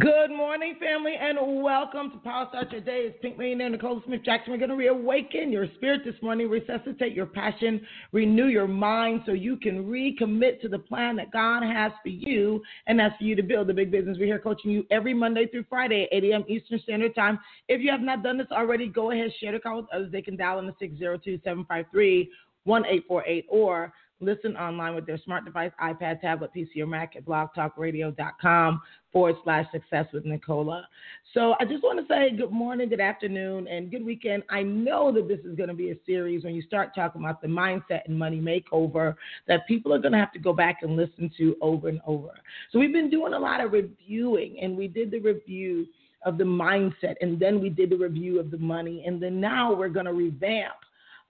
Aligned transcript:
Good 0.00 0.30
morning, 0.30 0.74
family, 0.80 1.14
and 1.18 1.62
welcome 1.62 2.10
to 2.10 2.18
Power 2.18 2.46
Start 2.50 2.72
Your 2.72 2.80
Day. 2.80 3.06
It's 3.06 3.18
Pink 3.22 3.38
Millionaire 3.38 3.70
Nicola 3.70 4.02
Smith 4.04 4.22
Jackson. 4.24 4.52
We're 4.52 4.58
going 4.58 4.70
to 4.70 4.76
reawaken 4.76 5.52
your 5.52 5.68
spirit 5.76 6.02
this 6.04 6.16
morning, 6.20 6.50
resuscitate 6.50 7.14
your 7.14 7.24
passion, 7.24 7.80
renew 8.12 8.46
your 8.48 8.66
mind 8.66 9.22
so 9.24 9.32
you 9.32 9.56
can 9.56 9.84
recommit 9.86 10.60
to 10.62 10.68
the 10.68 10.78
plan 10.78 11.16
that 11.16 11.30
God 11.30 11.62
has 11.62 11.92
for 12.02 12.08
you, 12.08 12.62
and 12.88 12.98
that's 12.98 13.16
for 13.16 13.24
you 13.24 13.36
to 13.36 13.42
build 13.42 13.70
a 13.70 13.74
big 13.74 13.90
business. 13.90 14.18
We're 14.18 14.26
here 14.26 14.40
coaching 14.40 14.72
you 14.72 14.84
every 14.90 15.14
Monday 15.14 15.46
through 15.46 15.64
Friday 15.68 16.08
at 16.10 16.24
8 16.24 16.24
a.m. 16.24 16.44
Eastern 16.48 16.80
Standard 16.80 17.14
Time. 17.14 17.38
If 17.68 17.80
you 17.80 17.90
have 17.90 18.02
not 18.02 18.24
done 18.24 18.36
this 18.36 18.48
already, 18.50 18.88
go 18.88 19.12
ahead, 19.12 19.30
share 19.40 19.52
the 19.52 19.60
call 19.60 19.76
with 19.76 19.86
others. 19.94 20.10
They 20.10 20.20
can 20.20 20.36
dial 20.36 20.58
in 20.58 20.66
the 20.66 20.74
602 20.80 21.40
753 21.44 22.28
1848 22.64 23.46
or 23.48 23.92
listen 24.20 24.56
online 24.56 24.94
with 24.94 25.06
their 25.06 25.18
smart 25.18 25.44
device, 25.44 25.72
iPad, 25.80 26.20
tablet, 26.20 26.50
PC, 26.56 26.78
or 26.78 26.86
Mac 26.86 27.16
at 27.16 27.24
blogtalkradio.com 27.24 28.80
forward 29.12 29.36
slash 29.44 29.66
success 29.72 30.06
with 30.12 30.24
Nicola. 30.24 30.88
So 31.34 31.54
I 31.60 31.64
just 31.64 31.82
want 31.82 31.98
to 31.98 32.12
say 32.12 32.34
good 32.36 32.50
morning, 32.50 32.88
good 32.88 33.00
afternoon, 33.00 33.68
and 33.68 33.90
good 33.90 34.04
weekend. 34.04 34.42
I 34.48 34.62
know 34.62 35.12
that 35.12 35.28
this 35.28 35.40
is 35.40 35.56
going 35.56 35.68
to 35.68 35.74
be 35.74 35.90
a 35.90 35.96
series 36.06 36.44
when 36.44 36.54
you 36.54 36.62
start 36.62 36.94
talking 36.94 37.22
about 37.22 37.42
the 37.42 37.48
mindset 37.48 38.00
and 38.06 38.18
money 38.18 38.40
makeover 38.40 39.14
that 39.48 39.66
people 39.66 39.92
are 39.92 39.98
going 39.98 40.12
to 40.12 40.18
have 40.18 40.32
to 40.32 40.38
go 40.38 40.52
back 40.52 40.78
and 40.82 40.96
listen 40.96 41.30
to 41.36 41.56
over 41.60 41.88
and 41.88 42.00
over. 42.06 42.30
So 42.72 42.78
we've 42.78 42.92
been 42.92 43.10
doing 43.10 43.34
a 43.34 43.38
lot 43.38 43.62
of 43.62 43.72
reviewing, 43.72 44.60
and 44.60 44.76
we 44.76 44.88
did 44.88 45.10
the 45.10 45.20
review 45.20 45.86
of 46.24 46.38
the 46.38 46.44
mindset, 46.44 47.14
and 47.20 47.38
then 47.38 47.60
we 47.60 47.68
did 47.68 47.90
the 47.90 47.96
review 47.96 48.40
of 48.40 48.50
the 48.50 48.58
money, 48.58 49.04
and 49.06 49.22
then 49.22 49.40
now 49.40 49.74
we're 49.74 49.88
going 49.88 50.06
to 50.06 50.12
revamp 50.12 50.74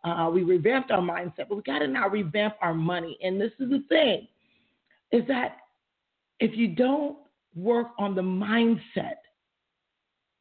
uh, 0.06 0.30
we 0.30 0.44
revamped 0.44 0.90
our 0.90 1.00
mindset, 1.00 1.48
but 1.48 1.56
we 1.56 1.62
got 1.62 1.80
to 1.80 1.88
now 1.88 2.08
revamp 2.08 2.54
our 2.60 2.74
money. 2.74 3.18
And 3.22 3.40
this 3.40 3.50
is 3.58 3.68
the 3.70 3.82
thing 3.88 4.28
is 5.10 5.22
that 5.28 5.56
if 6.38 6.56
you 6.56 6.68
don't 6.68 7.18
work 7.54 7.88
on 7.98 8.14
the 8.14 8.22
mindset, 8.22 9.16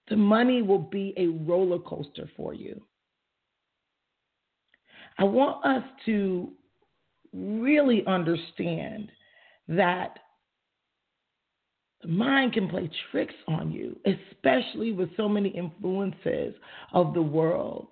the 0.07 0.15
money 0.15 0.61
will 0.61 0.79
be 0.79 1.13
a 1.17 1.27
roller 1.27 1.79
coaster 1.79 2.29
for 2.37 2.53
you. 2.53 2.79
I 5.17 5.23
want 5.23 5.65
us 5.65 5.83
to 6.05 6.51
really 7.33 8.05
understand 8.05 9.11
that 9.67 10.19
the 12.01 12.09
mind 12.09 12.53
can 12.53 12.67
play 12.69 12.89
tricks 13.09 13.33
on 13.47 13.71
you, 13.71 13.97
especially 14.05 14.91
with 14.91 15.09
so 15.17 15.27
many 15.27 15.49
influences 15.49 16.53
of 16.93 17.15
the 17.15 17.21
world. 17.21 17.87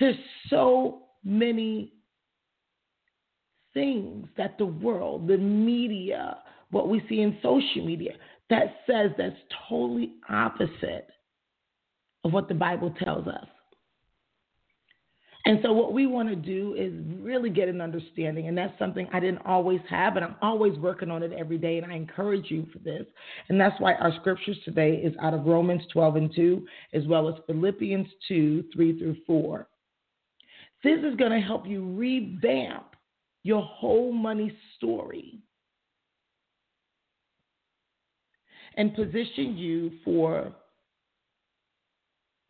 There's 0.00 0.16
so 0.50 1.03
many 1.24 1.92
things 3.72 4.26
that 4.36 4.56
the 4.58 4.66
world, 4.66 5.26
the 5.26 5.36
media, 5.36 6.38
what 6.70 6.88
we 6.88 7.02
see 7.08 7.20
in 7.20 7.36
social 7.42 7.84
media, 7.84 8.12
that 8.50 8.76
says 8.86 9.10
that's 9.18 9.36
totally 9.68 10.14
opposite 10.28 11.08
of 12.24 12.32
what 12.32 12.48
the 12.48 12.54
Bible 12.54 12.94
tells 13.02 13.26
us. 13.26 13.46
And 15.46 15.58
so, 15.62 15.72
what 15.74 15.92
we 15.92 16.06
want 16.06 16.30
to 16.30 16.36
do 16.36 16.74
is 16.74 16.90
really 17.22 17.50
get 17.50 17.68
an 17.68 17.82
understanding, 17.82 18.48
and 18.48 18.56
that's 18.56 18.78
something 18.78 19.06
I 19.12 19.20
didn't 19.20 19.44
always 19.44 19.80
have, 19.90 20.16
and 20.16 20.24
I'm 20.24 20.36
always 20.40 20.78
working 20.78 21.10
on 21.10 21.22
it 21.22 21.32
every 21.32 21.58
day, 21.58 21.76
and 21.76 21.92
I 21.92 21.96
encourage 21.96 22.50
you 22.50 22.66
for 22.72 22.78
this. 22.78 23.04
And 23.50 23.60
that's 23.60 23.78
why 23.78 23.92
our 23.94 24.14
scriptures 24.20 24.56
today 24.64 24.94
is 24.94 25.14
out 25.20 25.34
of 25.34 25.44
Romans 25.44 25.82
12 25.92 26.16
and 26.16 26.34
2, 26.34 26.66
as 26.94 27.06
well 27.06 27.28
as 27.28 27.34
Philippians 27.46 28.06
2 28.26 28.64
3 28.74 28.98
through 28.98 29.16
4. 29.26 29.68
This 30.84 30.98
is 30.98 31.16
going 31.16 31.32
to 31.32 31.40
help 31.40 31.66
you 31.66 31.82
revamp 31.96 32.94
your 33.42 33.62
whole 33.62 34.12
money 34.12 34.54
story 34.76 35.40
and 38.76 38.94
position 38.94 39.56
you 39.56 39.92
for 40.04 40.52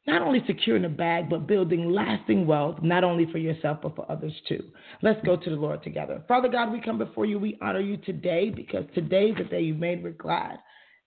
not 0.06 0.21
only 0.21 0.43
securing 0.47 0.84
a 0.84 0.89
bag, 0.89 1.31
but 1.31 1.47
building 1.47 1.91
lasting 1.91 2.47
wealth, 2.47 2.83
not 2.83 3.05
only 3.05 3.27
for 3.31 3.39
yourself, 3.39 3.78
but 3.83 3.97
for 3.97 4.11
others 4.11 4.34
too. 4.49 4.62
Let's 5.01 5.25
go 5.25 5.37
to 5.37 5.51
the 5.51 5.56
Lord 5.56 5.83
together. 5.83 6.22
Father 6.28 6.49
God, 6.49 6.72
we 6.72 6.81
come 6.81 6.99
before 6.99 7.25
you. 7.25 7.39
We 7.39 7.56
honor 7.62 7.81
you 7.81 7.97
today 7.99 8.51
because 8.51 8.84
today 8.95 9.27
is 9.27 9.39
the 9.39 9.45
day 9.45 9.62
you 9.62 9.75
made. 9.75 10.03
We're 10.03 10.11
glad. 10.11 10.59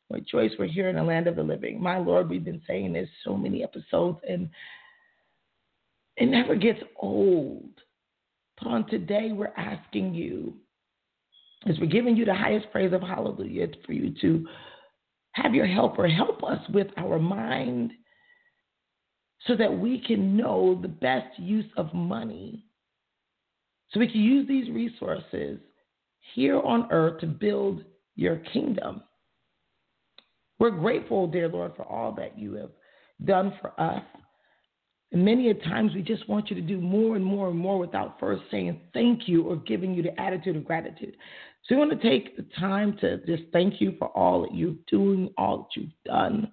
My 0.09 0.19
choice. 0.21 0.51
we're 0.57 0.67
here 0.67 0.87
in 0.87 0.95
the 0.95 1.03
land 1.03 1.27
of 1.27 1.35
the 1.35 1.43
living. 1.43 1.81
My 1.81 1.97
Lord, 1.97 2.29
we've 2.29 2.45
been 2.45 2.61
saying 2.65 2.93
this 2.93 3.09
so 3.25 3.35
many 3.35 3.61
episodes, 3.63 4.19
and 4.27 4.49
it 6.17 6.25
never 6.25 6.55
gets 6.55 6.79
old. 6.97 7.69
On 8.63 8.87
today, 8.87 9.29
we're 9.31 9.53
asking 9.55 10.15
you, 10.15 10.55
as 11.67 11.77
we're 11.79 11.85
giving 11.85 12.17
you 12.17 12.25
the 12.25 12.33
highest 12.33 12.71
praise 12.71 12.91
of 12.91 13.01
hallelujah, 13.01 13.67
for 13.85 13.93
you 13.93 14.13
to 14.21 14.47
have 15.33 15.53
your 15.53 15.67
helper 15.67 16.07
help 16.07 16.43
us 16.43 16.59
with 16.73 16.87
our 16.97 17.19
mind 17.19 17.91
so 19.45 19.55
that 19.55 19.71
we 19.71 20.01
can 20.01 20.35
know 20.35 20.79
the 20.81 20.87
best 20.87 21.37
use 21.37 21.69
of 21.77 21.93
money. 21.93 22.65
So 23.91 23.99
we 23.99 24.11
can 24.11 24.21
use 24.21 24.47
these 24.47 24.69
resources 24.71 25.59
here 26.33 26.59
on 26.59 26.87
earth 26.91 27.21
to 27.21 27.27
build 27.27 27.83
your 28.15 28.37
kingdom. 28.51 29.03
We're 30.59 30.71
grateful, 30.71 31.27
dear 31.27 31.47
Lord, 31.47 31.73
for 31.75 31.83
all 31.83 32.11
that 32.13 32.37
you 32.37 32.55
have 32.55 32.71
done 33.23 33.53
for 33.61 33.79
us. 33.79 34.03
And 35.11 35.23
many 35.23 35.49
a 35.49 35.53
times 35.53 35.93
we 35.93 36.01
just 36.01 36.27
want 36.27 36.49
you 36.49 36.55
to 36.55 36.61
do 36.61 36.81
more 36.81 37.15
and 37.15 37.23
more 37.23 37.49
and 37.49 37.57
more 37.57 37.79
without 37.79 38.19
first 38.19 38.43
saying 38.51 38.81
thank 38.93 39.27
you 39.27 39.43
or 39.43 39.55
giving 39.55 39.93
you 39.93 40.03
the 40.03 40.19
attitude 40.19 40.55
of 40.55 40.65
gratitude. 40.65 41.15
So 41.63 41.75
we 41.75 41.79
want 41.79 42.01
to 42.01 42.09
take 42.09 42.35
the 42.35 42.45
time 42.59 42.97
to 43.01 43.17
just 43.25 43.43
thank 43.53 43.79
you 43.79 43.95
for 43.97 44.09
all 44.09 44.41
that 44.41 44.55
you're 44.55 44.75
doing, 44.89 45.29
all 45.37 45.59
that 45.59 45.81
you've 45.81 45.91
done, 46.05 46.51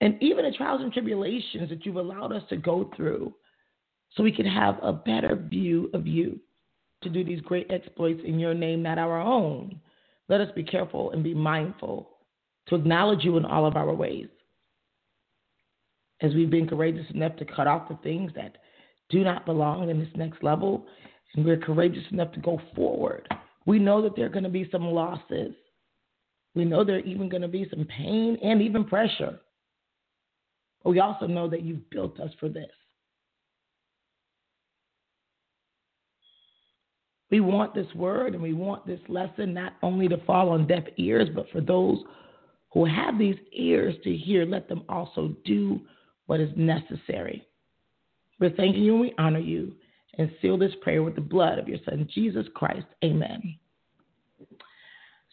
and 0.00 0.20
even 0.22 0.44
the 0.44 0.56
trials 0.56 0.82
and 0.82 0.92
tribulations 0.92 1.68
that 1.70 1.84
you've 1.86 1.96
allowed 1.96 2.32
us 2.32 2.42
to 2.50 2.56
go 2.56 2.90
through 2.96 3.34
so 4.14 4.22
we 4.22 4.32
can 4.32 4.46
have 4.46 4.78
a 4.82 4.92
better 4.92 5.36
view 5.36 5.90
of 5.94 6.06
you 6.06 6.38
to 7.02 7.08
do 7.08 7.24
these 7.24 7.40
great 7.40 7.70
exploits 7.70 8.20
in 8.24 8.38
your 8.38 8.54
name, 8.54 8.82
not 8.82 8.98
our 8.98 9.20
own. 9.20 9.80
Let 10.28 10.40
us 10.40 10.48
be 10.54 10.64
careful 10.64 11.12
and 11.12 11.22
be 11.22 11.34
mindful 11.34 12.10
to 12.68 12.74
acknowledge 12.74 13.24
you 13.24 13.36
in 13.36 13.44
all 13.44 13.66
of 13.66 13.76
our 13.76 13.94
ways 13.94 14.28
as 16.22 16.34
we've 16.34 16.50
been 16.50 16.68
courageous 16.68 17.06
enough 17.14 17.36
to 17.36 17.44
cut 17.44 17.66
off 17.66 17.88
the 17.88 17.98
things 18.02 18.32
that 18.34 18.58
do 19.10 19.22
not 19.22 19.46
belong 19.46 19.88
in 19.90 19.98
this 19.98 20.08
next 20.16 20.42
level, 20.42 20.86
and 21.34 21.44
we're 21.44 21.56
courageous 21.56 22.04
enough 22.10 22.32
to 22.32 22.40
go 22.40 22.60
forward. 22.74 23.28
We 23.66 23.78
know 23.78 24.00
that 24.02 24.16
there 24.16 24.26
are 24.26 24.30
going 24.30 24.44
to 24.44 24.50
be 24.50 24.68
some 24.70 24.84
losses. 24.84 25.52
We 26.54 26.64
know 26.64 26.84
there 26.84 26.96
are 26.96 27.00
even 27.00 27.28
going 27.28 27.42
to 27.42 27.48
be 27.48 27.66
some 27.68 27.84
pain 27.84 28.38
and 28.42 28.62
even 28.62 28.84
pressure. 28.84 29.38
But 30.82 30.90
we 30.90 31.00
also 31.00 31.26
know 31.26 31.48
that 31.50 31.62
you've 31.62 31.88
built 31.90 32.18
us 32.20 32.30
for 32.40 32.48
this. 32.48 32.70
We 37.30 37.40
want 37.40 37.74
this 37.74 37.92
word 37.94 38.34
and 38.34 38.42
we 38.42 38.52
want 38.52 38.86
this 38.86 39.00
lesson 39.08 39.52
not 39.52 39.74
only 39.82 40.08
to 40.08 40.16
fall 40.24 40.48
on 40.48 40.66
deaf 40.66 40.84
ears, 40.96 41.28
but 41.34 41.50
for 41.50 41.60
those 41.60 41.98
who 42.72 42.84
have 42.84 43.18
these 43.18 43.36
ears 43.52 43.94
to 44.04 44.16
hear, 44.16 44.46
let 44.46 44.68
them 44.68 44.84
also 44.88 45.34
do 45.44 45.80
what 46.26 46.40
is 46.40 46.50
necessary. 46.56 47.46
We're 48.38 48.50
thanking 48.50 48.82
you 48.82 48.92
and 48.92 49.00
we 49.00 49.14
honor 49.18 49.38
you 49.38 49.72
and 50.18 50.30
seal 50.40 50.58
this 50.58 50.72
prayer 50.82 51.02
with 51.02 51.14
the 51.14 51.20
blood 51.20 51.58
of 51.58 51.68
your 51.68 51.78
Son, 51.84 52.08
Jesus 52.12 52.46
Christ. 52.54 52.86
Amen. 53.04 53.56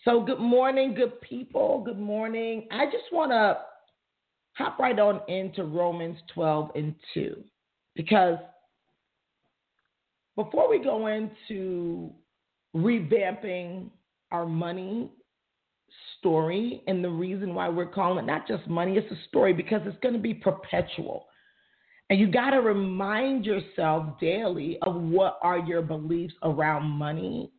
So, 0.06 0.22
good 0.22 0.40
morning, 0.40 0.94
good 0.94 1.22
people. 1.22 1.82
Good 1.86 2.00
morning. 2.00 2.68
I 2.72 2.86
just 2.86 3.06
want 3.12 3.32
to 3.32 3.60
hop 4.54 4.78
right 4.80 5.00
on 5.00 5.22
into 5.28 5.64
Romans 5.64 6.18
12 6.34 6.72
and 6.76 6.96
2 7.14 7.44
because 7.96 8.38
before 10.36 10.70
we 10.70 10.84
go 10.84 11.08
into 11.08 12.12
revamping 12.76 13.90
our 14.32 14.46
money 14.46 15.12
story 16.20 16.84
and 16.88 17.04
the 17.04 17.10
reason 17.10 17.54
why 17.54 17.70
we're 17.70 17.86
calling 17.86 18.24
it 18.24 18.28
not 18.28 18.48
just 18.48 18.68
money, 18.68 18.98
it's 18.98 19.12
a 19.12 19.28
story 19.28 19.54
because 19.54 19.82
it's 19.86 20.00
going 20.02 20.14
to 20.14 20.20
be 20.20 20.34
perpetual. 20.34 21.28
And 22.10 22.20
you 22.20 22.32
got 22.32 22.52
to 22.52 22.58
remind 22.58 23.46
yourself 23.46 24.20
daily 24.20 24.78
of 24.82 24.96
what 24.96 25.40
are 25.42 25.60
your 25.60 25.82
beliefs 25.82 26.34
around 26.44 26.84
money 26.84 27.52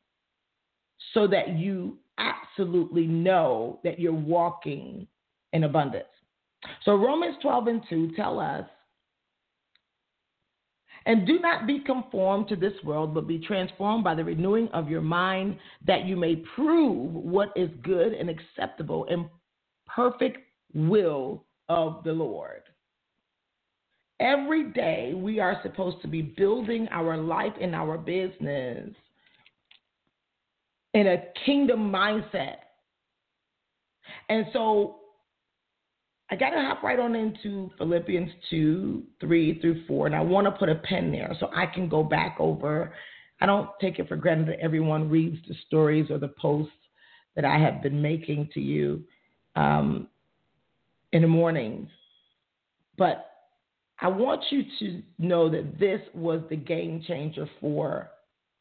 so 1.12 1.26
that 1.26 1.58
you 1.58 1.98
absolutely 2.18 3.06
know 3.06 3.80
that 3.84 3.98
you're 3.98 4.12
walking 4.12 5.06
in 5.52 5.64
abundance. 5.64 6.04
So 6.84 6.94
Romans 6.94 7.36
12 7.42 7.66
and 7.66 7.82
2 7.88 8.12
tell 8.16 8.38
us, 8.38 8.64
and 11.06 11.26
do 11.26 11.38
not 11.38 11.66
be 11.66 11.80
conformed 11.80 12.48
to 12.48 12.56
this 12.56 12.72
world, 12.82 13.14
but 13.14 13.26
be 13.26 13.38
transformed 13.38 14.04
by 14.04 14.14
the 14.14 14.24
renewing 14.24 14.68
of 14.72 14.88
your 14.88 15.02
mind, 15.02 15.58
that 15.86 16.06
you 16.06 16.16
may 16.16 16.36
prove 16.54 17.12
what 17.12 17.52
is 17.56 17.68
good 17.82 18.12
and 18.12 18.30
acceptable 18.30 19.06
and 19.10 19.28
perfect 19.86 20.38
will 20.72 21.44
of 21.68 22.02
the 22.04 22.12
Lord. 22.12 22.62
Every 24.20 24.70
day 24.72 25.12
we 25.14 25.40
are 25.40 25.60
supposed 25.62 26.00
to 26.02 26.08
be 26.08 26.22
building 26.22 26.88
our 26.90 27.16
life 27.16 27.52
and 27.60 27.74
our 27.74 27.98
business 27.98 28.90
in 30.94 31.06
a 31.08 31.24
kingdom 31.44 31.92
mindset. 31.92 32.56
And 34.28 34.46
so 34.52 34.96
I 36.34 36.36
got 36.36 36.50
to 36.50 36.60
hop 36.62 36.82
right 36.82 36.98
on 36.98 37.14
into 37.14 37.70
Philippians 37.78 38.28
2, 38.50 39.04
3 39.20 39.60
through 39.60 39.84
4. 39.86 40.06
And 40.06 40.16
I 40.16 40.20
want 40.20 40.48
to 40.48 40.50
put 40.50 40.68
a 40.68 40.74
pen 40.74 41.12
there 41.12 41.32
so 41.38 41.48
I 41.54 41.64
can 41.64 41.88
go 41.88 42.02
back 42.02 42.34
over. 42.40 42.92
I 43.40 43.46
don't 43.46 43.70
take 43.80 44.00
it 44.00 44.08
for 44.08 44.16
granted 44.16 44.48
that 44.48 44.58
everyone 44.58 45.08
reads 45.08 45.38
the 45.46 45.54
stories 45.68 46.10
or 46.10 46.18
the 46.18 46.26
posts 46.26 46.72
that 47.36 47.44
I 47.44 47.56
have 47.58 47.84
been 47.84 48.02
making 48.02 48.48
to 48.54 48.60
you 48.60 49.04
um, 49.54 50.08
in 51.12 51.22
the 51.22 51.28
mornings. 51.28 51.88
But 52.98 53.30
I 54.00 54.08
want 54.08 54.42
you 54.50 54.64
to 54.80 55.02
know 55.18 55.48
that 55.48 55.78
this 55.78 56.00
was 56.14 56.40
the 56.50 56.56
game 56.56 57.00
changer 57.06 57.48
for 57.60 58.10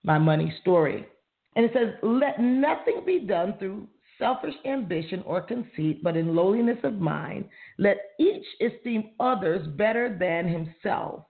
my 0.03 0.19
money 0.19 0.53
story. 0.61 1.07
And 1.55 1.65
it 1.65 1.71
says, 1.73 1.95
Let 2.03 2.39
nothing 2.39 3.01
be 3.03 3.21
done 3.21 3.55
through 3.57 3.87
selfish 4.19 4.55
ambition 4.65 5.23
or 5.25 5.41
conceit, 5.41 6.03
but 6.03 6.15
in 6.17 6.35
lowliness 6.35 6.77
of 6.83 6.99
mind, 6.99 7.45
let 7.77 7.97
each 8.19 8.45
esteem 8.61 9.11
others 9.19 9.67
better 9.75 10.17
than 10.19 10.47
himself. 10.47 11.25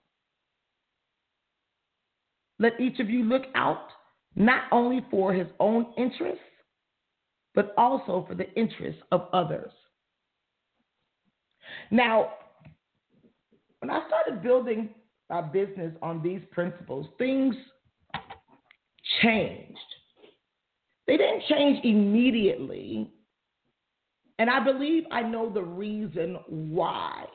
Let 2.59 2.79
each 2.79 2.99
of 2.99 3.09
you 3.09 3.23
look 3.23 3.43
out 3.55 3.87
not 4.35 4.63
only 4.71 5.05
for 5.11 5.33
his 5.33 5.47
own 5.59 5.93
interests, 5.97 6.39
but 7.55 7.73
also 7.77 8.25
for 8.27 8.35
the 8.35 8.51
interests 8.53 9.01
of 9.11 9.27
others. 9.33 9.71
Now, 11.91 12.33
when 13.79 13.89
I 13.89 14.01
started 14.07 14.41
building 14.41 14.89
my 15.29 15.41
business 15.41 15.93
on 16.01 16.21
these 16.21 16.41
principles, 16.51 17.07
things 17.17 17.55
changed. 19.21 19.77
They 21.07 21.17
didn't 21.17 21.43
change 21.49 21.83
immediately. 21.83 23.11
And 24.39 24.49
I 24.49 24.63
believe 24.63 25.03
I 25.11 25.21
know 25.21 25.49
the 25.49 25.63
reason 25.63 26.37
why. 26.47 27.25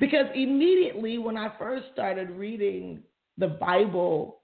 Because 0.00 0.26
immediately 0.34 1.18
when 1.18 1.36
I 1.36 1.52
first 1.58 1.86
started 1.92 2.30
reading 2.30 3.02
the 3.38 3.48
Bible 3.48 4.42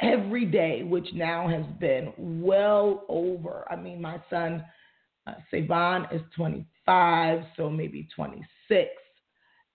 every 0.00 0.44
day, 0.44 0.82
which 0.82 1.06
now 1.14 1.48
has 1.48 1.64
been 1.78 2.12
well 2.18 3.04
over, 3.08 3.64
I 3.70 3.76
mean, 3.76 4.00
my 4.00 4.20
son, 4.28 4.64
uh, 5.26 5.34
Savon, 5.50 6.06
is 6.12 6.20
25, 6.36 7.40
so 7.56 7.70
maybe 7.70 8.08
26 8.14 8.90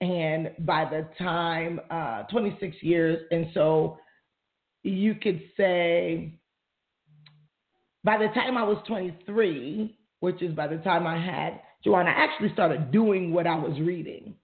and 0.02 0.50
by 0.60 0.84
the 0.84 1.08
time 1.24 1.80
uh, 1.92 2.24
26 2.24 2.75
years, 2.81 3.22
and 3.31 3.48
so 3.54 3.98
you 4.84 5.13
could 5.16 5.42
say 5.56 6.40
by 8.03 8.18
the 8.18 8.27
time 8.33 8.57
I 8.57 8.63
was 8.63 8.77
23, 8.88 9.98
which 10.19 10.42
is 10.42 10.53
by 10.53 10.68
the 10.68 10.77
time 10.77 11.06
I 11.06 11.19
had 11.24 11.62
Joanna, 11.83 12.12
I 12.12 12.24
actually 12.24 12.53
started 12.53 12.92
doing 12.92 13.33
what 13.33 13.48
I 13.48 13.56
was 13.56 13.80
reading. 13.80 14.36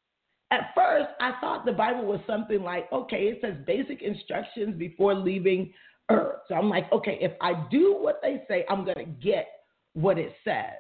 At 0.52 0.72
first, 0.76 1.10
I 1.20 1.34
thought 1.42 1.66
the 1.66 1.74
Bible 1.74 2.06
was 2.06 2.20
something 2.26 2.64
like, 2.64 2.92
okay, 2.92 3.24
it 3.24 3.40
says 3.42 3.56
basic 3.66 4.02
instructions 4.02 4.78
before 4.78 5.14
leaving 5.14 5.74
earth. 6.10 6.40
So 6.48 6.56
I'm 6.56 6.70
like, 6.70 6.92
okay, 6.92 7.18
if 7.22 7.34
I 7.42 7.68
do 7.70 7.98
what 8.00 8.20
they 8.22 8.44
say, 8.48 8.66
I'm 8.70 8.86
going 8.86 8.98
to 8.98 9.06
get 9.06 9.48
what 9.94 10.18
it 10.18 10.34
says. 10.44 10.78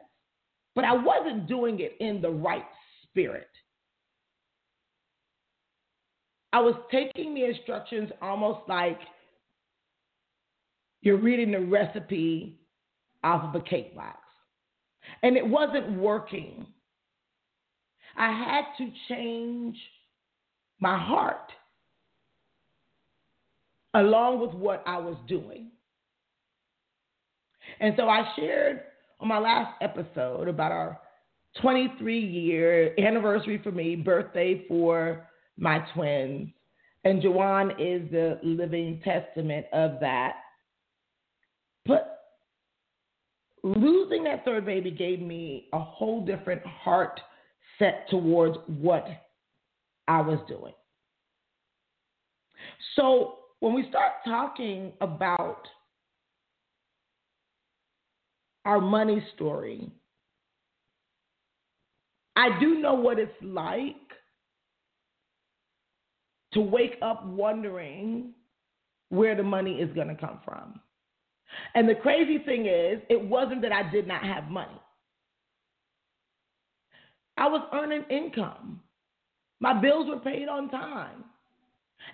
But 0.74 0.85
I 0.85 0.94
wasn't 0.94 1.47
doing 1.47 1.79
it 1.79 1.97
in 2.00 2.21
the 2.21 2.29
right 2.29 2.65
spirit. 3.03 3.50
I 6.53 6.59
was 6.59 6.75
taking 6.91 7.33
the 7.33 7.44
instructions 7.44 8.09
almost 8.21 8.62
like 8.69 9.00
you're 11.01 11.18
reading 11.18 11.51
the 11.51 11.59
recipe 11.59 12.59
off 13.24 13.44
of 13.44 13.62
a 13.62 13.64
cake 13.64 13.96
box. 13.96 14.18
And 15.24 15.38
it 15.38 15.46
wasn't 15.46 15.98
working. 15.98 16.66
I 18.18 18.31
had 18.31 18.64
to 18.78 18.92
change 19.10 19.78
my 20.80 20.98
heart 20.98 21.52
along 23.94 24.42
with 24.42 24.54
what 24.54 24.84
I 24.86 24.98
was 24.98 25.18
doing. 25.28 25.72
And 27.80 27.94
so 27.98 28.10
I 28.10 28.31
shared 28.36 28.81
on 29.20 29.28
my 29.28 29.40
last 29.40 29.74
episode 29.81 30.48
about 30.48 30.72
our 30.72 31.00
23 31.62 32.20
year 32.20 32.94
anniversary 33.00 33.60
for 33.63 33.72
me, 33.72 33.96
birthday 33.96 34.66
for 34.68 35.28
my 35.58 35.80
twins. 35.94 36.50
And 37.04 37.22
Jawan 37.22 37.72
is 37.80 38.10
the 38.12 38.40
living 38.44 39.02
testament 39.04 39.66
of 39.74 40.00
that. 40.02 40.36
But 41.86 42.17
losing 43.75 44.24
that 44.24 44.46
third 44.46 44.66
baby 44.66 44.92
gave 44.92 45.19
me 45.22 45.68
a 45.74 45.80
whole 45.80 46.25
different 46.25 46.66
heart 46.66 47.19
set 47.80 48.08
towards 48.10 48.58
what 48.68 49.06
I 50.08 50.22
was 50.22 50.40
doing. 50.48 50.74
So 52.96 53.40
when 53.60 53.74
we 53.74 53.88
start 53.90 54.14
talking 54.25 54.94
about 55.02 55.68
our 58.66 58.80
money 58.80 59.25
story, 59.36 59.92
I 62.36 62.60
do 62.60 62.80
know 62.80 62.94
what 62.94 63.20
it's 63.20 63.31
like 63.42 63.96
to 66.54 66.62
wake 66.62 66.98
up 67.02 67.25
wondering 67.25 68.34
where 69.10 69.36
the 69.36 69.44
money 69.44 69.81
is 69.81 69.94
going 69.94 70.08
to 70.08 70.16
come 70.16 70.40
from. 70.46 70.80
And 71.76 71.88
the 71.88 71.96
crazy 71.96 72.40
thing 72.40 72.66
is, 72.66 73.02
it 73.10 73.22
wasn't 73.22 73.62
that 73.62 73.72
I 73.72 73.90
did 73.90 74.08
not 74.08 74.24
have 74.24 74.50
money. 74.50 74.80
I 77.38 77.48
was 77.48 77.68
earning 77.74 78.04
income. 78.10 78.82
My 79.60 79.80
bills 79.80 80.08
were 80.10 80.20
paid 80.20 80.48
on 80.48 80.70
time. 80.70 81.24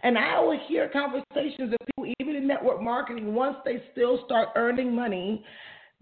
And 0.02 0.18
I 0.18 0.36
always 0.36 0.60
hear 0.68 0.90
conversations 0.90 1.74
of 1.74 1.88
people, 1.88 2.12
even 2.20 2.36
in 2.36 2.48
network 2.48 2.82
marketing, 2.82 3.34
once 3.34 3.58
they 3.64 3.84
still 3.92 4.24
start 4.26 4.50
earning 4.56 4.94
money, 4.94 5.46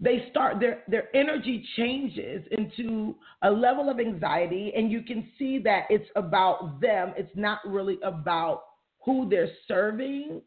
they 0.02 0.26
start 0.30 0.58
their 0.58 0.82
their 0.88 1.14
energy 1.14 1.64
changes 1.76 2.44
into 2.50 3.14
a 3.42 3.50
level 3.50 3.88
of 3.88 4.00
anxiety 4.00 4.72
and 4.76 4.90
you 4.90 5.02
can 5.02 5.28
see 5.38 5.58
that 5.58 5.84
it's 5.90 6.08
about 6.16 6.80
them 6.80 7.14
it's 7.16 7.30
not 7.36 7.60
really 7.64 7.98
about 8.02 8.64
who 9.04 9.28
they're 9.28 9.50
serving 9.68 10.42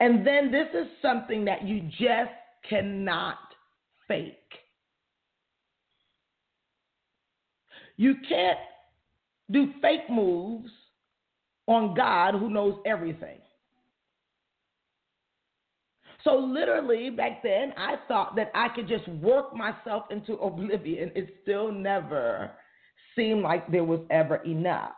and 0.00 0.26
then 0.26 0.50
this 0.50 0.68
is 0.74 0.86
something 1.02 1.44
that 1.44 1.66
you 1.66 1.80
just 1.98 2.30
cannot 2.68 3.38
fake 4.06 4.34
you 7.96 8.14
can't 8.28 8.58
do 9.50 9.72
fake 9.80 10.08
moves 10.10 10.70
on 11.66 11.94
God 11.94 12.34
who 12.34 12.50
knows 12.50 12.74
everything 12.86 13.38
so 16.24 16.36
literally 16.36 17.10
back 17.10 17.42
then, 17.42 17.72
I 17.76 17.96
thought 18.06 18.36
that 18.36 18.50
I 18.54 18.68
could 18.68 18.88
just 18.88 19.08
work 19.08 19.54
myself 19.54 20.04
into 20.10 20.34
oblivion. 20.34 21.10
It 21.14 21.34
still 21.42 21.72
never 21.72 22.50
seemed 23.16 23.42
like 23.42 23.70
there 23.70 23.84
was 23.84 24.00
ever 24.10 24.36
enough. 24.36 24.92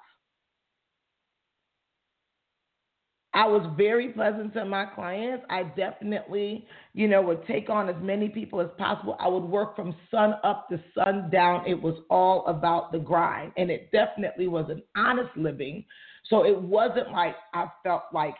I 3.34 3.46
was 3.46 3.66
very 3.76 4.08
pleasant 4.08 4.52
to 4.54 4.64
my 4.64 4.84
clients. 4.84 5.44
I 5.48 5.62
definitely, 5.62 6.66
you 6.92 7.08
know, 7.08 7.22
would 7.22 7.46
take 7.46 7.70
on 7.70 7.88
as 7.88 7.96
many 8.02 8.28
people 8.28 8.60
as 8.60 8.68
possible. 8.76 9.16
I 9.18 9.26
would 9.26 9.44
work 9.44 9.74
from 9.74 9.96
sun 10.10 10.34
up 10.44 10.68
to 10.68 10.78
sun 10.94 11.30
down. 11.30 11.66
It 11.66 11.80
was 11.80 11.94
all 12.10 12.46
about 12.46 12.92
the 12.92 12.98
grind. 12.98 13.52
And 13.56 13.70
it 13.70 13.90
definitely 13.90 14.48
was 14.48 14.66
an 14.68 14.82
honest 14.96 15.34
living. 15.34 15.84
So 16.28 16.44
it 16.44 16.60
wasn't 16.60 17.10
like 17.10 17.36
I 17.54 17.66
felt 17.82 18.04
like 18.12 18.34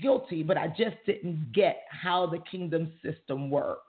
guilty, 0.00 0.44
but 0.44 0.56
I 0.56 0.68
just 0.68 0.96
didn't 1.04 1.52
get 1.52 1.82
how 1.90 2.26
the 2.26 2.38
kingdom 2.50 2.92
system 3.02 3.50
worked. 3.50 3.82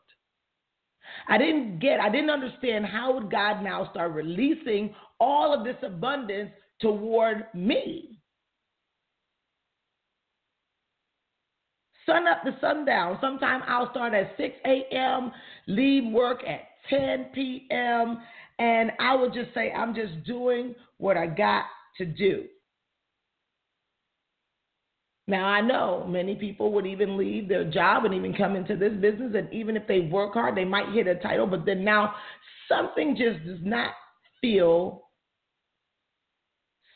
I 1.28 1.38
didn't 1.38 1.80
get, 1.80 2.00
I 2.00 2.10
didn't 2.10 2.30
understand 2.30 2.86
how 2.86 3.14
would 3.14 3.32
God 3.32 3.64
now 3.64 3.90
start 3.92 4.12
releasing 4.12 4.94
all 5.20 5.54
of 5.54 5.64
this 5.64 5.78
abundance 5.84 6.52
toward 6.82 7.46
me. 7.54 8.17
Sun 12.08 12.26
up 12.28 12.44
to 12.44 12.58
sundown. 12.60 13.20
Sometimes 13.22 13.64
I'll 13.68 13.92
start 13.92 14.16
at 14.16 14.32
6 14.38 14.56
a.m., 14.66 15.32
leave 15.68 16.12
work 16.12 16.40
at 16.48 16.62
10 16.90 17.28
p.m., 17.36 18.20
and 18.60 18.92
I 19.00 19.16
would 19.16 19.34
just 19.34 19.54
say, 19.54 19.72
I'm 19.72 19.94
just 19.94 20.24
doing 20.26 20.74
what 20.98 21.16
I 21.16 21.28
got 21.28 21.66
to 22.00 22.06
do. 22.06 22.46
Now, 25.28 25.46
I 25.46 25.62
know 25.62 26.06
many 26.08 26.36
people 26.36 26.72
would 26.74 26.88
even 26.88 27.18
leave 27.18 27.50
their 27.50 27.70
job 27.70 28.06
and 28.06 28.14
even 28.14 28.34
come 28.34 28.56
into 28.56 28.78
this 28.78 28.94
business, 28.94 29.34
and 29.36 29.52
even 29.54 29.76
if 29.76 29.86
they 29.88 30.00
work 30.00 30.34
hard, 30.34 30.56
they 30.56 30.66
might 30.66 30.94
hit 30.94 31.06
a 31.06 31.16
title, 31.16 31.46
but 31.46 31.66
then 31.66 31.84
now 31.84 32.16
something 32.70 33.16
just 33.16 33.46
does 33.46 33.60
not 33.62 33.92
feel 34.42 35.04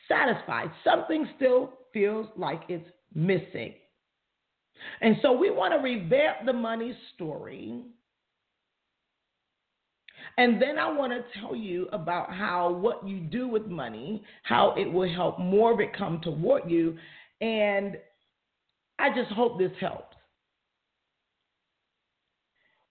satisfied. 0.07 0.71
Something 0.83 1.27
still 1.35 1.73
feels 1.93 2.27
like 2.37 2.61
it's 2.69 2.87
missing. 3.13 3.73
And 5.01 5.17
so 5.21 5.31
we 5.31 5.49
want 5.49 5.73
to 5.73 5.79
revamp 5.79 6.45
the 6.45 6.53
money 6.53 6.95
story. 7.15 7.83
And 10.37 10.61
then 10.61 10.77
I 10.77 10.91
want 10.91 11.11
to 11.11 11.39
tell 11.39 11.55
you 11.55 11.87
about 11.91 12.33
how 12.33 12.71
what 12.71 13.05
you 13.07 13.19
do 13.19 13.47
with 13.47 13.67
money, 13.67 14.23
how 14.43 14.73
it 14.77 14.85
will 14.85 15.09
help 15.09 15.39
more 15.39 15.73
of 15.73 15.79
it 15.79 15.95
come 15.97 16.21
toward 16.21 16.69
you. 16.69 16.97
And 17.41 17.97
I 18.99 19.09
just 19.15 19.31
hope 19.31 19.57
this 19.57 19.71
helps. 19.79 20.15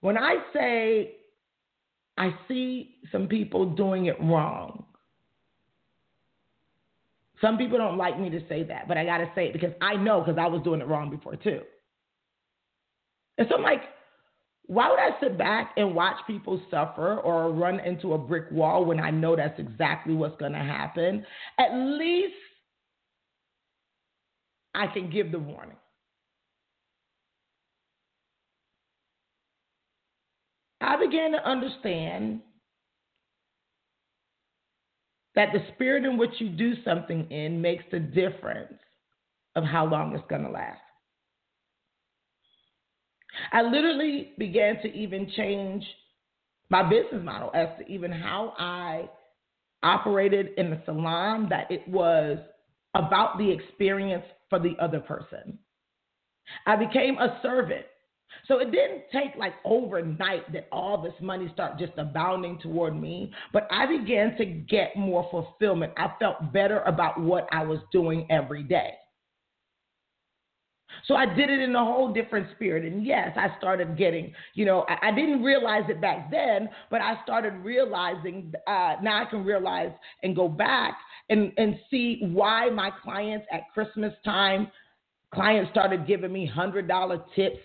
When 0.01 0.17
I 0.17 0.37
say 0.53 1.15
I 2.17 2.35
see 2.47 2.95
some 3.11 3.27
people 3.27 3.65
doing 3.73 4.07
it 4.07 4.17
wrong, 4.21 4.85
some 7.39 7.57
people 7.57 7.77
don't 7.77 7.97
like 7.97 8.19
me 8.19 8.29
to 8.29 8.47
say 8.47 8.63
that, 8.63 8.87
but 8.87 8.97
I 8.97 9.05
got 9.05 9.17
to 9.17 9.31
say 9.33 9.47
it 9.47 9.53
because 9.53 9.73
I 9.81 9.95
know 9.95 10.21
because 10.21 10.37
I 10.39 10.47
was 10.47 10.61
doing 10.63 10.81
it 10.81 10.87
wrong 10.87 11.09
before 11.09 11.35
too. 11.35 11.61
And 13.41 13.49
so 13.49 13.55
I'm 13.55 13.63
like, 13.63 13.81
why 14.67 14.87
would 14.87 14.99
I 14.99 15.19
sit 15.19 15.35
back 15.35 15.71
and 15.75 15.95
watch 15.95 16.17
people 16.27 16.61
suffer 16.69 17.17
or 17.21 17.51
run 17.51 17.79
into 17.79 18.13
a 18.13 18.17
brick 18.19 18.51
wall 18.51 18.85
when 18.85 18.99
I 18.99 19.09
know 19.09 19.35
that's 19.35 19.59
exactly 19.59 20.13
what's 20.13 20.39
going 20.39 20.51
to 20.51 20.59
happen? 20.59 21.25
At 21.57 21.73
least 21.73 22.35
I 24.75 24.85
can 24.85 25.09
give 25.09 25.31
the 25.31 25.39
warning. 25.39 25.75
I 30.81 31.03
began 31.03 31.31
to 31.31 31.43
understand 31.43 32.41
that 35.33 35.49
the 35.51 35.63
spirit 35.73 36.05
in 36.05 36.15
which 36.15 36.35
you 36.37 36.49
do 36.49 36.75
something 36.85 37.25
in 37.31 37.59
makes 37.59 37.85
the 37.91 37.97
difference 37.97 38.77
of 39.55 39.63
how 39.63 39.87
long 39.87 40.13
it's 40.13 40.23
going 40.29 40.43
to 40.43 40.51
last. 40.51 40.79
I 43.51 43.61
literally 43.61 44.33
began 44.37 44.81
to 44.81 44.87
even 44.93 45.31
change 45.35 45.83
my 46.69 46.83
business 46.83 47.23
model 47.23 47.51
as 47.53 47.67
to 47.79 47.91
even 47.91 48.11
how 48.11 48.53
I 48.57 49.09
operated 49.83 50.49
in 50.57 50.69
the 50.69 50.81
salon, 50.85 51.47
that 51.49 51.69
it 51.71 51.87
was 51.87 52.37
about 52.93 53.37
the 53.37 53.49
experience 53.51 54.23
for 54.49 54.59
the 54.59 54.75
other 54.79 54.99
person. 54.99 55.57
I 56.65 56.75
became 56.75 57.17
a 57.17 57.39
servant 57.41 57.85
so 58.47 58.59
it 58.59 58.71
didn't 58.71 59.03
take 59.11 59.35
like 59.37 59.53
overnight 59.65 60.51
that 60.53 60.67
all 60.71 61.01
this 61.01 61.13
money 61.21 61.49
started 61.53 61.85
just 61.85 61.97
abounding 61.97 62.59
toward 62.59 62.99
me, 62.99 63.31
but 63.53 63.67
I 63.71 63.85
began 63.85 64.35
to 64.37 64.45
get 64.45 64.95
more 64.95 65.27
fulfillment. 65.31 65.93
I 65.97 66.13
felt 66.19 66.51
better 66.51 66.79
about 66.81 67.19
what 67.19 67.47
I 67.51 67.63
was 67.63 67.79
doing 67.91 68.27
every 68.29 68.63
day. 68.63 68.93
So 71.05 71.15
I 71.15 71.25
did 71.25 71.49
it 71.49 71.59
in 71.59 71.75
a 71.75 71.83
whole 71.83 72.13
different 72.13 72.47
spirit. 72.55 72.85
And 72.85 73.05
yes, 73.05 73.31
I 73.35 73.55
started 73.57 73.97
getting, 73.97 74.33
you 74.53 74.65
know, 74.65 74.85
I, 74.87 75.09
I 75.09 75.11
didn't 75.11 75.43
realize 75.43 75.83
it 75.89 75.99
back 76.01 76.31
then, 76.31 76.69
but 76.89 77.01
I 77.01 77.21
started 77.23 77.53
realizing, 77.63 78.53
uh, 78.67 78.95
now 79.01 79.23
I 79.23 79.25
can 79.29 79.43
realize 79.43 79.91
and 80.23 80.35
go 80.35 80.47
back 80.47 80.97
and, 81.29 81.51
and 81.57 81.79
see 81.89 82.19
why 82.21 82.69
my 82.69 82.91
clients 83.03 83.45
at 83.51 83.61
Christmas 83.73 84.13
time, 84.23 84.67
clients 85.33 85.71
started 85.71 86.05
giving 86.05 86.31
me 86.31 86.49
$100 86.55 87.23
tips 87.35 87.59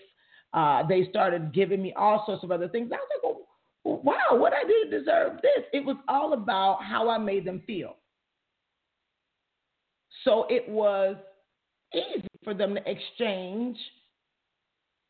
uh, 0.53 0.81
they 0.87 1.05
started 1.09 1.53
giving 1.53 1.81
me 1.81 1.93
all 1.95 2.23
sorts 2.25 2.43
of 2.43 2.51
other 2.51 2.67
things. 2.67 2.91
I 2.91 2.95
was 2.95 3.07
like, 3.13 3.35
well, 3.83 4.01
wow, 4.03 4.37
what 4.37 4.53
I 4.53 4.63
did 4.63 4.91
deserve 4.91 5.33
this. 5.41 5.65
It 5.73 5.85
was 5.85 5.97
all 6.07 6.33
about 6.33 6.83
how 6.83 7.09
I 7.09 7.17
made 7.17 7.45
them 7.45 7.61
feel. 7.67 7.97
So 10.23 10.45
it 10.49 10.67
was 10.67 11.15
easy 11.93 12.27
for 12.47 12.53
them 12.53 12.75
to 12.75 12.81
exchange 12.89 13.75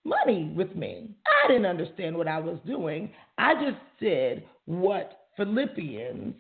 money 0.03 0.51
with 0.55 0.75
me. 0.75 1.11
I 1.43 1.47
didn't 1.47 1.67
understand 1.67 2.17
what 2.17 2.27
I 2.27 2.39
was 2.39 2.57
doing. 2.65 3.11
I 3.37 3.53
just 3.53 3.77
did 3.99 4.43
what 4.65 5.27
Philippians 5.37 6.33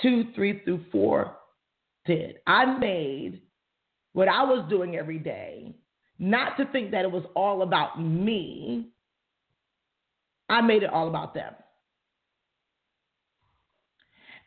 2, 0.00 0.26
3 0.32 0.62
through 0.64 0.84
4 0.92 1.36
did. 2.06 2.36
I 2.46 2.78
made 2.78 3.42
what 4.12 4.28
I 4.28 4.44
was 4.44 4.64
doing 4.70 4.94
every 4.94 5.18
day 5.18 5.74
not 6.20 6.56
to 6.58 6.64
think 6.66 6.92
that 6.92 7.04
it 7.04 7.10
was 7.10 7.24
all 7.34 7.62
about 7.62 8.00
me. 8.00 8.90
I 10.48 10.60
made 10.60 10.84
it 10.84 10.90
all 10.90 11.08
about 11.08 11.34
them. 11.34 11.52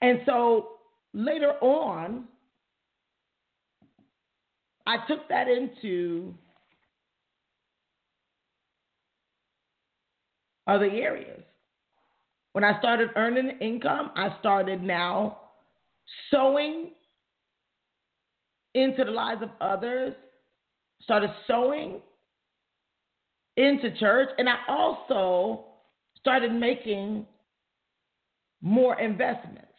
And 0.02 0.22
so 0.26 0.78
later 1.14 1.52
on, 1.60 2.30
I 4.86 4.98
took 5.08 5.28
that 5.30 5.48
into 5.48 6.34
other 10.68 10.90
areas. 10.90 11.44
When 12.54 12.64
I 12.64 12.78
started 12.80 13.10
earning 13.16 13.52
income, 13.62 14.12
I 14.16 14.36
started 14.40 14.84
now 14.84 15.38
sowing 16.30 16.92
into 18.74 19.04
the 19.04 19.12
lives 19.12 19.42
of 19.42 19.50
others 19.60 20.14
started 21.04 21.32
sowing 21.48 22.00
into 23.58 23.98
church, 23.98 24.30
and 24.38 24.48
I 24.48 24.56
also 24.68 25.66
started 26.20 26.54
making 26.54 27.26
more 28.62 29.00
investments. 29.00 29.71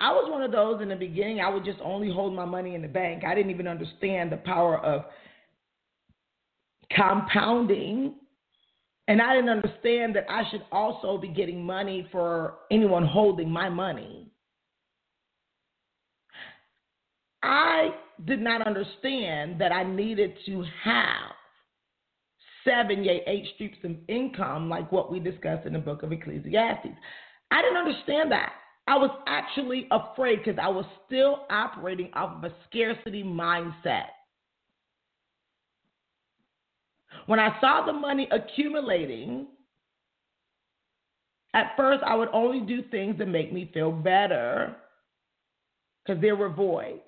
I 0.00 0.12
was 0.12 0.30
one 0.30 0.42
of 0.42 0.52
those 0.52 0.80
in 0.80 0.88
the 0.88 0.96
beginning, 0.96 1.40
I 1.40 1.48
would 1.48 1.64
just 1.64 1.80
only 1.82 2.10
hold 2.10 2.34
my 2.34 2.44
money 2.44 2.74
in 2.74 2.82
the 2.82 2.88
bank. 2.88 3.24
I 3.24 3.34
didn't 3.34 3.50
even 3.50 3.66
understand 3.66 4.30
the 4.30 4.36
power 4.36 4.78
of 4.78 5.04
compounding. 6.94 8.14
And 9.08 9.22
I 9.22 9.34
didn't 9.34 9.50
understand 9.50 10.14
that 10.16 10.26
I 10.28 10.42
should 10.50 10.62
also 10.70 11.18
be 11.18 11.28
getting 11.28 11.64
money 11.64 12.06
for 12.12 12.54
anyone 12.70 13.06
holding 13.06 13.50
my 13.50 13.68
money. 13.68 14.30
I 17.42 17.90
did 18.26 18.40
not 18.40 18.66
understand 18.66 19.60
that 19.60 19.72
I 19.72 19.82
needed 19.82 20.34
to 20.46 20.64
have 20.84 21.32
seven, 22.64 23.02
yea, 23.02 23.22
eight 23.26 23.46
streams 23.54 23.76
of 23.84 23.92
income, 24.08 24.68
like 24.68 24.90
what 24.92 25.10
we 25.10 25.20
discussed 25.20 25.66
in 25.66 25.72
the 25.72 25.78
book 25.78 26.02
of 26.02 26.12
Ecclesiastes. 26.12 26.88
I 27.50 27.62
didn't 27.62 27.78
understand 27.78 28.30
that. 28.32 28.52
I 28.88 28.96
was 28.96 29.10
actually 29.26 29.86
afraid 29.90 30.38
because 30.42 30.58
I 30.60 30.68
was 30.68 30.86
still 31.04 31.44
operating 31.50 32.10
off 32.14 32.38
of 32.38 32.44
a 32.44 32.54
scarcity 32.66 33.22
mindset. 33.22 34.06
When 37.26 37.38
I 37.38 37.54
saw 37.60 37.84
the 37.84 37.92
money 37.92 38.26
accumulating, 38.32 39.48
at 41.52 41.72
first 41.76 42.02
I 42.02 42.14
would 42.14 42.30
only 42.32 42.60
do 42.60 42.82
things 42.90 43.18
that 43.18 43.26
make 43.26 43.52
me 43.52 43.70
feel 43.74 43.92
better 43.92 44.74
because 46.02 46.22
there 46.22 46.36
were 46.36 46.48
voids. 46.48 47.00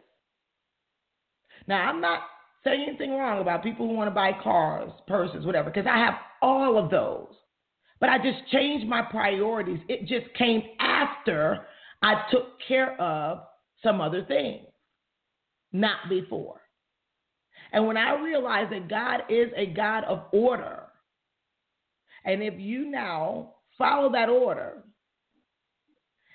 Now, 1.67 1.89
I'm 1.89 2.03
not 2.03 2.21
saying 2.63 2.85
anything 2.89 3.13
wrong 3.13 3.41
about 3.41 3.63
people 3.63 3.89
who 3.89 3.95
want 3.95 4.11
to 4.11 4.15
buy 4.15 4.33
cars, 4.43 4.91
purses, 5.07 5.47
whatever, 5.47 5.71
because 5.71 5.87
I 5.91 5.97
have 5.97 6.15
all 6.43 6.77
of 6.77 6.91
those. 6.91 7.35
But 8.01 8.09
I 8.09 8.19
just 8.19 8.49
changed 8.51 8.87
my 8.87 9.03
priorities. 9.03 9.81
It 9.89 10.07
just 10.07 10.33
came 10.35 10.63
after 10.81 11.67
I 12.03 12.25
took 12.31 12.59
care 12.67 13.01
of 13.01 13.43
some 13.83 14.01
other 14.01 14.25
things, 14.25 14.67
not 15.73 16.09
before. 16.09 16.61
And 17.73 17.87
when 17.87 17.97
I 17.97 18.21
realized 18.21 18.73
that 18.73 18.89
God 18.89 19.23
is 19.29 19.51
a 19.57 19.67
God 19.67 20.05
of 20.05 20.25
order, 20.33 20.85
and 22.25 22.43
if 22.43 22.55
you 22.59 22.91
now 22.91 23.55
follow 23.79 24.11
that 24.13 24.29
order, 24.29 24.83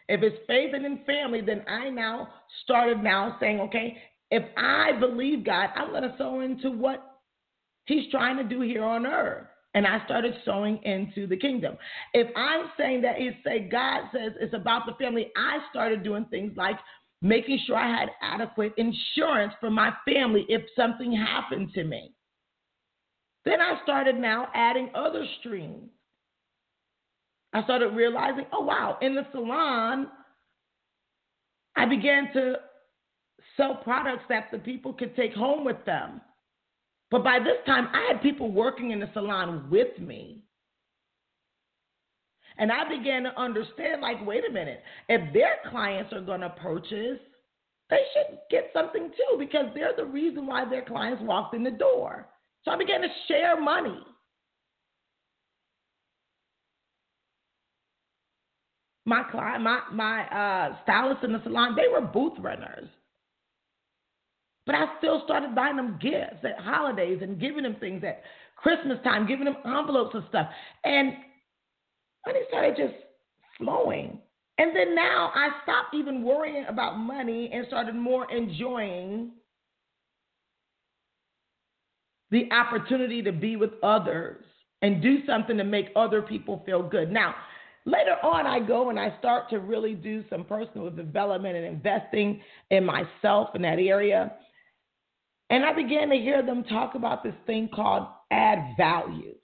if 0.07 0.21
it's 0.21 0.37
faith 0.47 0.71
and 0.73 0.85
in 0.85 0.99
family, 1.05 1.41
then 1.41 1.63
I 1.67 1.89
now 1.89 2.29
started 2.63 3.03
now 3.03 3.37
saying, 3.39 3.59
okay, 3.61 3.97
if 4.29 4.43
I 4.55 4.91
believe 4.99 5.43
God, 5.43 5.69
I'm 5.75 5.89
going 5.89 6.03
to 6.03 6.15
sow 6.17 6.41
into 6.41 6.71
what 6.71 7.21
He's 7.85 8.09
trying 8.11 8.37
to 8.37 8.43
do 8.43 8.61
here 8.61 8.83
on 8.83 9.05
earth. 9.05 9.47
And 9.75 9.85
I 9.85 10.03
started 10.05 10.33
sowing 10.45 10.79
into 10.83 11.27
the 11.27 11.37
kingdom. 11.37 11.77
If 12.13 12.27
I'm 12.35 12.71
saying 12.77 13.01
that 13.01 13.15
it's 13.19 13.37
say 13.45 13.67
God 13.69 14.05
says 14.11 14.31
it's 14.39 14.53
about 14.53 14.85
the 14.85 14.93
family, 14.93 15.31
I 15.35 15.59
started 15.69 16.01
doing 16.03 16.25
things 16.31 16.53
like 16.55 16.77
making 17.21 17.59
sure 17.67 17.75
I 17.75 17.89
had 17.89 18.09
adequate 18.21 18.73
insurance 18.77 19.53
for 19.59 19.69
my 19.69 19.91
family 20.07 20.45
if 20.47 20.61
something 20.75 21.11
happened 21.11 21.73
to 21.73 21.83
me. 21.83 22.13
Then 23.43 23.61
I 23.61 23.79
started 23.83 24.17
now 24.17 24.47
adding 24.55 24.89
other 24.95 25.25
streams. 25.39 25.89
I 27.53 27.63
started 27.63 27.89
realizing, 27.89 28.45
oh, 28.51 28.63
wow, 28.63 28.97
in 29.01 29.13
the 29.13 29.25
salon, 29.31 30.07
I 31.75 31.85
began 31.85 32.31
to 32.33 32.55
sell 33.55 33.75
products 33.75 34.23
that 34.29 34.49
the 34.51 34.57
people 34.57 34.93
could 34.93 35.15
take 35.15 35.33
home 35.33 35.63
with 35.63 35.83
them. 35.85 36.21
But 37.11 37.23
by 37.23 37.39
this 37.39 37.57
time, 37.65 37.87
I 37.93 38.07
had 38.11 38.21
people 38.21 38.51
working 38.51 38.91
in 38.91 38.99
the 38.99 39.09
salon 39.13 39.67
with 39.69 39.99
me. 39.99 40.41
And 42.57 42.71
I 42.71 42.87
began 42.87 43.23
to 43.23 43.39
understand 43.39 44.01
like, 44.01 44.25
wait 44.25 44.43
a 44.49 44.51
minute, 44.51 44.81
if 45.09 45.33
their 45.33 45.57
clients 45.69 46.13
are 46.13 46.21
going 46.21 46.41
to 46.41 46.49
purchase, 46.49 47.19
they 47.89 47.99
should 48.13 48.39
get 48.49 48.69
something 48.73 49.09
too 49.11 49.37
because 49.37 49.65
they're 49.75 49.95
the 49.95 50.05
reason 50.05 50.47
why 50.47 50.67
their 50.67 50.83
clients 50.83 51.21
walked 51.21 51.53
in 51.53 51.63
the 51.63 51.71
door. 51.71 52.27
So 52.63 52.71
I 52.71 52.77
began 52.77 53.01
to 53.01 53.07
share 53.27 53.59
money. 53.61 53.99
My 59.07 59.21
client, 59.29 59.61
my 59.61 59.81
my 59.91 60.23
uh, 60.29 60.77
stylists 60.81 61.23
in 61.23 61.31
the 61.31 61.41
salon, 61.43 61.75
they 61.75 61.87
were 61.91 62.01
booth 62.01 62.39
renters. 62.39 62.89
But 64.65 64.75
I 64.75 64.85
still 64.97 65.21
started 65.25 65.53
buying 65.53 65.75
them 65.75 65.99
gifts 66.01 66.43
at 66.43 66.59
holidays 66.59 67.19
and 67.21 67.39
giving 67.39 67.63
them 67.63 67.75
things 67.79 68.03
at 68.03 68.23
Christmas 68.55 68.97
time, 69.03 69.27
giving 69.27 69.45
them 69.45 69.57
envelopes 69.65 70.15
and 70.15 70.23
stuff. 70.29 70.47
And 70.83 71.13
money 72.25 72.39
started 72.49 72.75
just 72.75 72.95
flowing. 73.57 74.19
And 74.57 74.75
then 74.75 74.95
now 74.95 75.31
I 75.35 75.49
stopped 75.63 75.93
even 75.93 76.23
worrying 76.23 76.65
about 76.67 76.97
money 76.97 77.49
and 77.53 77.67
started 77.67 77.93
more 77.93 78.31
enjoying 78.31 79.31
the 82.31 82.49
opportunity 82.51 83.21
to 83.21 83.31
be 83.31 83.55
with 83.55 83.71
others 83.83 84.43
and 84.81 85.01
do 85.01 85.25
something 85.25 85.57
to 85.57 85.63
make 85.63 85.87
other 85.95 86.21
people 86.21 86.63
feel 86.65 86.81
good. 86.81 87.11
Now, 87.11 87.35
later 87.85 88.15
on, 88.23 88.47
I 88.47 88.65
go 88.65 88.89
and 88.89 88.99
I 88.99 89.17
start 89.19 89.49
to 89.51 89.59
really 89.59 89.93
do 89.93 90.23
some 90.29 90.43
personal 90.43 90.89
development 90.89 91.55
and 91.55 91.65
investing 91.65 92.41
in 92.71 92.85
myself 92.85 93.49
in 93.55 93.61
that 93.61 93.79
area. 93.79 94.33
And 95.49 95.63
I 95.63 95.73
began 95.73 96.09
to 96.09 96.15
hear 96.15 96.43
them 96.43 96.63
talk 96.63 96.95
about 96.95 97.23
this 97.23 97.35
thing 97.45 97.69
called 97.73 98.07
add 98.31 98.75
value. 98.77 99.35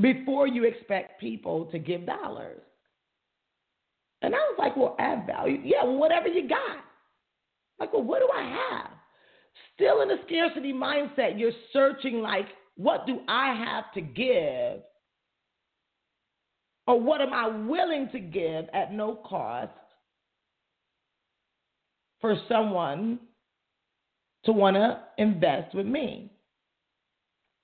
Before 0.00 0.48
you 0.48 0.64
expect 0.64 1.20
people 1.20 1.66
to 1.66 1.78
give 1.78 2.04
dollars. 2.04 2.60
And 4.22 4.34
I 4.34 4.38
was 4.38 4.56
like, 4.58 4.76
well, 4.76 4.96
add 4.98 5.26
value. 5.26 5.60
Yeah, 5.62 5.84
whatever 5.84 6.28
you 6.28 6.48
got. 6.48 6.78
Like, 7.78 7.92
well, 7.92 8.02
what 8.02 8.20
do 8.20 8.28
I 8.34 8.42
have? 8.42 8.90
Still 9.74 10.02
in 10.02 10.10
a 10.10 10.16
scarcity 10.26 10.72
mindset, 10.72 11.38
you're 11.38 11.52
searching, 11.72 12.20
like, 12.20 12.46
what 12.76 13.06
do 13.06 13.20
I 13.28 13.54
have 13.54 13.92
to 13.94 14.00
give? 14.00 14.82
Or 16.86 17.00
what 17.00 17.20
am 17.20 17.32
I 17.32 17.48
willing 17.48 18.08
to 18.12 18.18
give 18.18 18.66
at 18.72 18.92
no 18.92 19.16
cost 19.26 19.72
for 22.24 22.40
someone 22.48 23.18
to 24.46 24.52
want 24.52 24.76
to 24.76 24.98
invest 25.18 25.74
with 25.74 25.84
me. 25.84 26.32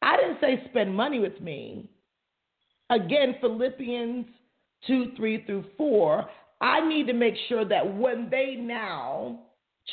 I 0.02 0.18
didn't 0.18 0.36
say 0.38 0.62
spend 0.68 0.94
money 0.94 1.18
with 1.18 1.40
me. 1.40 1.88
Again, 2.90 3.36
Philippians 3.40 4.26
2 4.86 5.12
3 5.16 5.44
through 5.46 5.64
4, 5.78 6.28
I 6.60 6.86
need 6.86 7.06
to 7.06 7.14
make 7.14 7.36
sure 7.48 7.64
that 7.64 7.96
when 7.96 8.28
they 8.30 8.56
now 8.60 9.40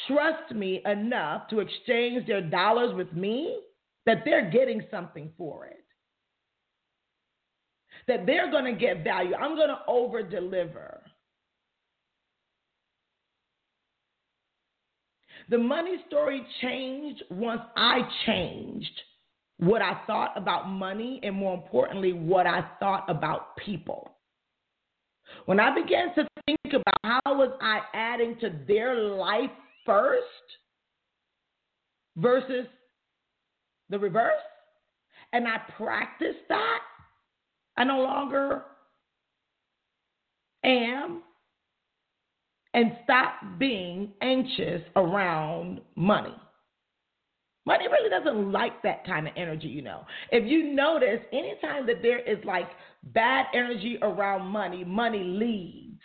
trust 0.05 0.53
me 0.53 0.81
enough 0.85 1.47
to 1.47 1.61
exchange 1.61 2.27
their 2.27 2.41
dollars 2.41 2.93
with 2.93 3.13
me, 3.13 3.59
that 4.05 4.23
they're 4.25 4.51
getting 4.51 4.83
something 4.91 5.31
for 5.37 5.67
it. 5.67 5.85
That 8.09 8.25
they're 8.25 8.51
going 8.51 8.65
to 8.65 8.77
get 8.77 9.05
value. 9.05 9.33
I'm 9.33 9.55
going 9.55 9.69
to 9.69 9.79
over 9.87 10.21
deliver. 10.23 11.06
The 15.49 15.57
money 15.57 15.95
story 16.07 16.45
changed 16.61 17.23
once 17.29 17.61
I 17.75 18.01
changed 18.25 19.01
what 19.57 19.81
I 19.81 20.01
thought 20.05 20.37
about 20.37 20.69
money 20.69 21.19
and 21.23 21.35
more 21.35 21.53
importantly, 21.53 22.13
what 22.13 22.45
I 22.45 22.63
thought 22.79 23.09
about 23.09 23.55
people. 23.57 24.11
When 25.45 25.59
I 25.59 25.73
began 25.73 26.13
to 26.15 26.27
think 26.45 26.73
about 26.73 26.97
how 27.03 27.37
was 27.37 27.51
I 27.61 27.81
adding 27.93 28.37
to 28.41 28.51
their 28.67 28.95
life 28.95 29.49
first 29.85 30.23
versus 32.17 32.67
the 33.89 33.99
reverse, 33.99 34.33
and 35.33 35.47
I 35.47 35.59
practiced 35.77 36.47
that, 36.49 36.79
I 37.77 37.83
no 37.83 38.01
longer 38.01 38.63
am 40.63 41.23
and 42.77 42.95
stop 43.03 43.33
being 43.57 44.13
anxious 44.21 44.83
around 44.95 45.81
money. 45.95 46.35
Money 47.65 47.85
really 47.87 48.07
doesn't 48.07 48.51
like 48.51 48.83
that 48.83 49.03
kind 49.03 49.27
of 49.27 49.33
energy, 49.35 49.67
you 49.67 49.81
know. 49.81 50.05
If 50.31 50.47
you 50.47 50.75
notice, 50.75 51.21
anytime 51.33 51.87
that 51.87 52.03
there 52.03 52.19
is 52.19 52.37
like 52.45 52.69
bad 53.01 53.47
energy 53.55 53.97
around 54.03 54.45
money, 54.45 54.83
money 54.83 55.23
leaves. 55.23 55.99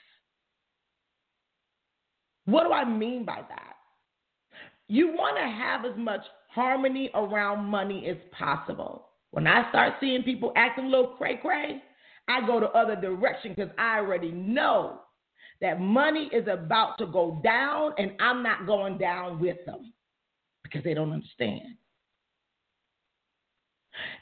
What 2.47 2.65
do 2.65 2.73
I 2.73 2.87
mean 2.87 3.27
by 3.27 3.43
that? 3.51 3.75
You 4.89 5.09
want 5.09 5.37
to 5.37 5.43
have 5.43 5.85
as 5.85 5.99
much 5.99 6.23
harmony 6.49 7.11
around 7.15 7.67
money 7.67 8.07
as 8.09 8.17
possible. 8.37 9.11
When 9.33 9.47
I 9.47 9.69
start 9.69 9.97
seeing 10.01 10.23
people 10.23 10.55
acting 10.57 10.87
a 10.87 10.89
little 10.89 11.09
cray 11.19 11.37
cray, 11.37 11.83
I 12.29 12.47
go 12.47 12.61
the 12.61 12.71
other 12.71 12.97
direction 12.97 13.53
because 13.55 13.73
I 13.79 13.99
already 13.99 14.31
know 14.31 15.02
that 15.63 15.81
money 15.81 16.29
is 16.33 16.47
about 16.49 16.99
to 16.99 17.07
go 17.07 17.41
down 17.43 17.93
and 17.97 18.13
I'm 18.21 18.43
not 18.43 18.67
going 18.67 18.99
down 18.99 19.41
with 19.41 19.57
them 19.65 19.93
because 20.65 20.85
they 20.85 20.93
don't 20.93 21.13
understand. 21.13 21.77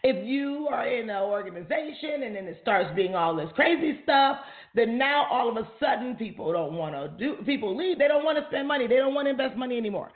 If 0.02 0.26
you 0.26 0.68
are 0.70 0.86
in 0.86 1.08
an 1.08 1.22
organization 1.22 2.24
and 2.24 2.36
then 2.36 2.44
it 2.44 2.58
starts 2.60 2.94
being 2.94 3.14
all 3.14 3.34
this 3.34 3.48
crazy 3.54 4.00
stuff, 4.02 4.36
then 4.74 4.98
now 4.98 5.26
all 5.30 5.48
of 5.48 5.56
a 5.56 5.68
sudden 5.80 6.14
people 6.16 6.52
don't 6.52 6.74
want 6.74 6.94
to 6.94 7.08
do, 7.18 7.42
people 7.44 7.76
leave. 7.76 7.98
They 7.98 8.08
don't 8.08 8.24
want 8.24 8.36
to 8.38 8.44
spend 8.50 8.68
money. 8.68 8.86
They 8.86 8.96
don't 8.96 9.14
want 9.14 9.26
to 9.26 9.30
invest 9.30 9.56
money 9.56 9.78
anymore. 9.78 10.12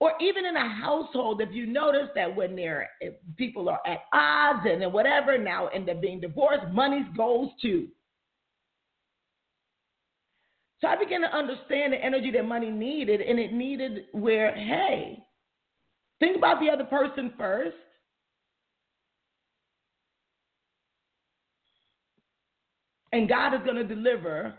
Or 0.00 0.12
even 0.20 0.44
in 0.44 0.56
a 0.56 0.68
household, 0.68 1.40
if 1.40 1.50
you 1.52 1.66
notice 1.66 2.08
that 2.16 2.34
when 2.34 2.54
they're, 2.56 2.90
people 3.36 3.70
are 3.70 3.80
at 3.86 4.00
odds 4.12 4.66
and 4.68 4.82
then 4.82 4.92
whatever, 4.92 5.38
now 5.38 5.68
end 5.68 5.88
up 5.88 6.02
being 6.02 6.20
divorced, 6.20 6.66
money 6.72 7.06
goes 7.16 7.48
to 7.62 7.88
so 10.84 10.88
I 10.90 10.96
began 10.96 11.22
to 11.22 11.34
understand 11.34 11.94
the 11.94 12.04
energy 12.04 12.30
that 12.32 12.44
money 12.44 12.68
needed, 12.68 13.22
and 13.22 13.38
it 13.38 13.54
needed 13.54 14.04
where, 14.12 14.54
hey, 14.54 15.18
think 16.20 16.36
about 16.36 16.60
the 16.60 16.68
other 16.68 16.84
person 16.84 17.32
first. 17.38 17.74
And 23.12 23.26
God 23.26 23.54
is 23.54 23.60
going 23.64 23.76
to 23.76 23.94
deliver 23.94 24.52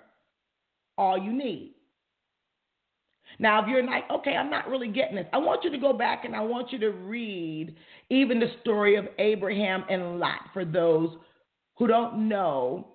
all 0.98 1.16
you 1.16 1.32
need. 1.32 1.76
Now, 3.38 3.62
if 3.62 3.68
you're 3.68 3.86
like, 3.86 4.10
okay, 4.10 4.36
I'm 4.36 4.50
not 4.50 4.68
really 4.68 4.88
getting 4.88 5.18
this, 5.18 5.28
I 5.32 5.38
want 5.38 5.64
you 5.64 5.70
to 5.70 5.78
go 5.78 5.94
back 5.94 6.26
and 6.26 6.36
I 6.36 6.42
want 6.42 6.72
you 6.72 6.80
to 6.80 6.90
read 6.90 7.76
even 8.10 8.40
the 8.40 8.50
story 8.62 8.96
of 8.96 9.06
Abraham 9.20 9.84
and 9.92 10.20
Lot 10.20 10.40
for 10.54 10.66
those 10.66 11.10
who 11.78 11.86
don't 11.86 12.28
know 12.28 12.88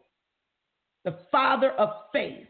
the 1.05 1.17
father 1.31 1.71
of 1.73 1.91
faith 2.13 2.49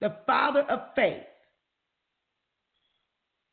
the 0.00 0.16
father 0.26 0.62
of 0.62 0.80
faith. 0.94 1.22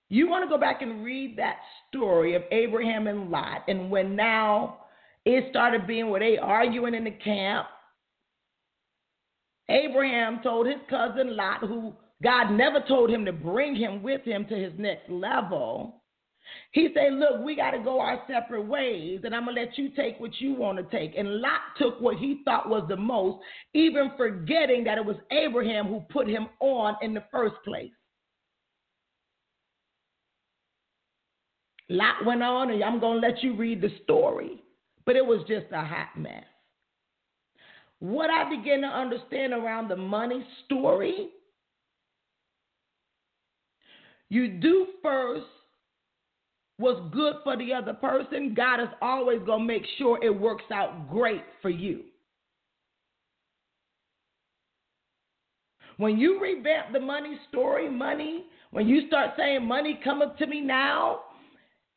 You 0.10 0.30
want 0.30 0.46
to 0.46 0.50
go 0.50 0.60
back 0.60 0.82
and 0.82 1.04
read 1.04 1.38
that 1.38 1.58
story 1.90 2.36
of 2.36 2.44
Abraham 2.52 3.08
and 3.08 3.30
Lot, 3.30 3.64
and 3.68 3.92
when 3.92 4.16
now 4.16 4.78
it 5.26 5.48
started 5.50 5.86
being 5.86 6.10
where 6.10 6.22
they 6.22 6.38
arguing 6.38 6.94
in 6.94 7.04
the 7.04 7.12
camp. 7.12 7.68
Abraham 9.70 10.40
told 10.42 10.66
his 10.66 10.78
cousin 10.90 11.36
Lot, 11.36 11.60
who 11.60 11.94
God 12.24 12.52
never 12.52 12.80
told 12.88 13.10
him 13.10 13.26
to 13.26 13.34
bring 13.34 13.76
him 13.76 14.02
with 14.02 14.24
him 14.24 14.46
to 14.46 14.56
his 14.56 14.72
next 14.78 15.10
level. 15.10 15.97
He 16.72 16.90
said, 16.94 17.14
Look, 17.14 17.44
we 17.44 17.56
got 17.56 17.72
to 17.72 17.80
go 17.80 18.00
our 18.00 18.22
separate 18.28 18.66
ways, 18.66 19.22
and 19.24 19.36
I'm 19.36 19.46
going 19.46 19.56
to 19.56 19.62
let 19.62 19.78
you 19.78 19.90
take 19.90 20.20
what 20.20 20.40
you 20.40 20.54
want 20.54 20.78
to 20.78 20.98
take. 20.98 21.18
And 21.18 21.42
Lot 21.42 21.62
took 21.78 22.00
what 22.02 22.18
he 22.18 22.42
thought 22.46 22.70
was 22.70 22.86
the 22.88 22.98
most, 22.98 23.40
even 23.74 24.12
forgetting 24.18 24.84
that 24.84 24.98
it 24.98 25.06
was 25.06 25.18
Abraham 25.32 25.88
who 25.88 26.02
put 26.10 26.28
him 26.28 26.48
on 26.60 26.96
in 27.02 27.14
the 27.14 27.24
first 27.32 27.56
place. 27.66 27.92
Lot 31.90 32.26
went 32.26 32.44
on, 32.44 32.70
and 32.70 32.84
I'm 32.84 33.00
going 33.00 33.22
to 33.22 33.28
let 33.28 33.42
you 33.42 33.56
read 33.56 33.82
the 33.82 33.92
story, 34.04 34.62
but 35.06 35.16
it 35.16 35.26
was 35.26 35.40
just 35.48 35.68
a 35.72 35.82
hot 35.84 36.10
mess. 36.18 36.44
what 38.00 38.30
I 38.30 38.50
began 38.50 38.82
to 38.82 38.88
understand 38.88 39.54
around 39.54 39.88
the 39.88 39.96
money 39.96 40.46
story, 40.66 41.30
you 44.30 44.60
do 44.60 44.88
first 45.02 45.46
what's 46.78 47.00
good 47.12 47.36
for 47.44 47.58
the 47.58 47.74
other 47.74 47.94
person, 47.94 48.54
God 48.56 48.82
is 48.82 48.90
always 49.02 49.40
going 49.46 49.62
to 49.62 49.66
make 49.66 49.84
sure 49.98 50.24
it 50.24 50.30
works 50.30 50.66
out 50.72 51.10
great 51.10 51.44
for 51.62 51.70
you. 51.70 52.04
When 55.98 56.18
you 56.18 56.40
revamp 56.40 56.94
the 56.94 57.00
money 57.00 57.38
story, 57.50 57.90
money, 57.90 58.46
when 58.72 58.88
you 58.88 59.08
start 59.08 59.32
saying 59.36 59.66
money 59.66 60.00
coming 60.04 60.32
to 60.38 60.46
me 60.46 60.62
now, 60.62 61.22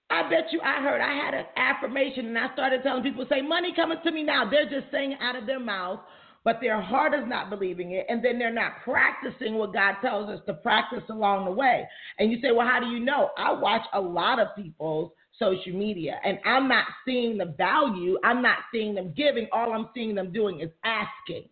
I 0.08 0.22
bet 0.22 0.52
you 0.52 0.60
I 0.62 0.82
heard 0.82 1.00
I 1.00 1.12
had 1.14 1.34
an 1.34 1.44
affirmation 1.56 2.26
and 2.26 2.38
I 2.38 2.52
started 2.54 2.82
telling 2.82 3.02
people 3.02 3.26
say 3.28 3.42
money 3.42 3.72
coming 3.76 3.98
to 4.02 4.10
me 4.10 4.22
now. 4.22 4.48
They're 4.48 4.68
just 4.68 4.90
saying 4.90 5.16
out 5.20 5.36
of 5.36 5.46
their 5.46 5.60
mouth, 5.60 6.00
but 6.44 6.58
their 6.60 6.80
heart 6.80 7.14
is 7.14 7.24
not 7.26 7.50
believing 7.50 7.92
it, 7.92 8.06
and 8.08 8.24
then 8.24 8.38
they're 8.38 8.52
not 8.52 8.82
practicing 8.82 9.54
what 9.54 9.74
God 9.74 9.96
tells 10.00 10.30
us 10.30 10.40
to 10.46 10.54
practice 10.54 11.02
along 11.10 11.44
the 11.44 11.50
way. 11.50 11.86
And 12.18 12.32
you 12.32 12.38
say, 12.40 12.50
well, 12.52 12.66
how 12.66 12.80
do 12.80 12.86
you 12.86 13.00
know? 13.00 13.30
I 13.36 13.52
watch 13.52 13.82
a 13.92 14.00
lot 14.00 14.38
of 14.38 14.48
people's 14.56 15.12
social 15.38 15.72
media, 15.72 16.18
and 16.24 16.38
I'm 16.44 16.68
not 16.68 16.86
seeing 17.04 17.36
the 17.36 17.54
value. 17.56 18.18
I'm 18.24 18.42
not 18.42 18.58
seeing 18.72 18.94
them 18.94 19.12
giving. 19.16 19.48
All 19.52 19.72
I'm 19.72 19.88
seeing 19.94 20.14
them 20.14 20.32
doing 20.32 20.60
is 20.60 20.70
asking. 20.84 21.48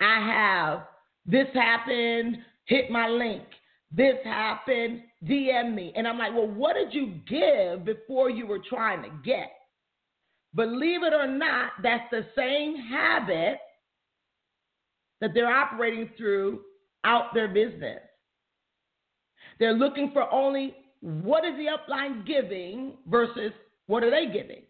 I 0.00 0.26
have 0.26 0.86
this 1.26 1.48
happened, 1.54 2.38
hit 2.64 2.90
my 2.90 3.08
link. 3.08 3.42
This 3.92 4.16
happened, 4.24 5.02
DM 5.24 5.74
me. 5.74 5.92
And 5.96 6.06
I'm 6.06 6.18
like, 6.18 6.32
well, 6.32 6.48
what 6.48 6.74
did 6.74 6.92
you 6.92 7.14
give 7.28 7.84
before 7.84 8.30
you 8.30 8.46
were 8.46 8.60
trying 8.68 9.02
to 9.02 9.10
get? 9.24 9.52
Believe 10.56 11.02
it 11.02 11.12
or 11.12 11.26
not, 11.26 11.72
that's 11.82 12.10
the 12.10 12.26
same 12.34 12.76
habit 12.76 13.58
that 15.20 15.30
they're 15.34 15.54
operating 15.54 16.10
through 16.16 16.60
out 17.04 17.34
their 17.34 17.48
business. 17.48 18.00
They're 19.58 19.74
looking 19.74 20.10
for 20.12 20.30
only 20.32 20.74
what 21.00 21.44
is 21.44 21.52
the 21.56 21.66
upline 21.66 22.26
giving 22.26 22.94
versus 23.06 23.52
what 23.86 24.02
are 24.02 24.10
they 24.10 24.32
giving. 24.32 24.62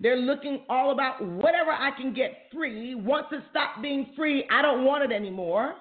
They're 0.00 0.16
looking 0.16 0.64
all 0.68 0.92
about 0.92 1.24
whatever 1.24 1.70
I 1.70 1.90
can 1.96 2.12
get 2.12 2.48
free. 2.52 2.94
Once 2.94 3.26
it 3.32 3.42
stops 3.50 3.78
being 3.80 4.12
free, 4.16 4.46
I 4.50 4.62
don't 4.62 4.84
want 4.84 5.04
it 5.04 5.14
anymore. 5.14 5.74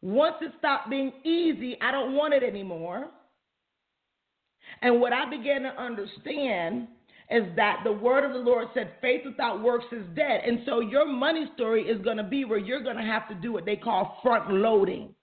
Once 0.00 0.36
it 0.40 0.52
stopped 0.58 0.90
being 0.90 1.12
easy, 1.24 1.76
I 1.80 1.90
don't 1.90 2.14
want 2.14 2.34
it 2.34 2.42
anymore. 2.42 3.08
And 4.82 5.00
what 5.00 5.12
I 5.12 5.28
began 5.28 5.62
to 5.62 5.80
understand 5.80 6.88
is 7.30 7.44
that 7.56 7.80
the 7.84 7.92
word 7.92 8.24
of 8.24 8.32
the 8.32 8.38
Lord 8.38 8.68
said, 8.72 8.92
faith 9.02 9.22
without 9.24 9.62
works 9.62 9.84
is 9.92 10.04
dead. 10.14 10.42
And 10.46 10.60
so 10.64 10.80
your 10.80 11.06
money 11.06 11.50
story 11.54 11.82
is 11.82 12.00
going 12.02 12.16
to 12.16 12.22
be 12.22 12.44
where 12.44 12.58
you're 12.58 12.82
going 12.82 12.96
to 12.96 13.02
have 13.02 13.28
to 13.28 13.34
do 13.34 13.52
what 13.52 13.66
they 13.66 13.76
call 13.76 14.18
front 14.22 14.50
loading. 14.50 15.14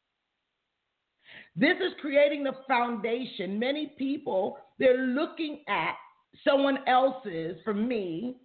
This 1.56 1.78
is 1.78 1.94
creating 2.02 2.44
the 2.44 2.54
foundation. 2.68 3.58
Many 3.58 3.94
people, 3.98 4.58
they're 4.78 4.98
looking 4.98 5.62
at 5.68 5.96
someone 6.48 6.80
else's, 6.86 7.58
for 7.64 7.74
me, 7.74 8.36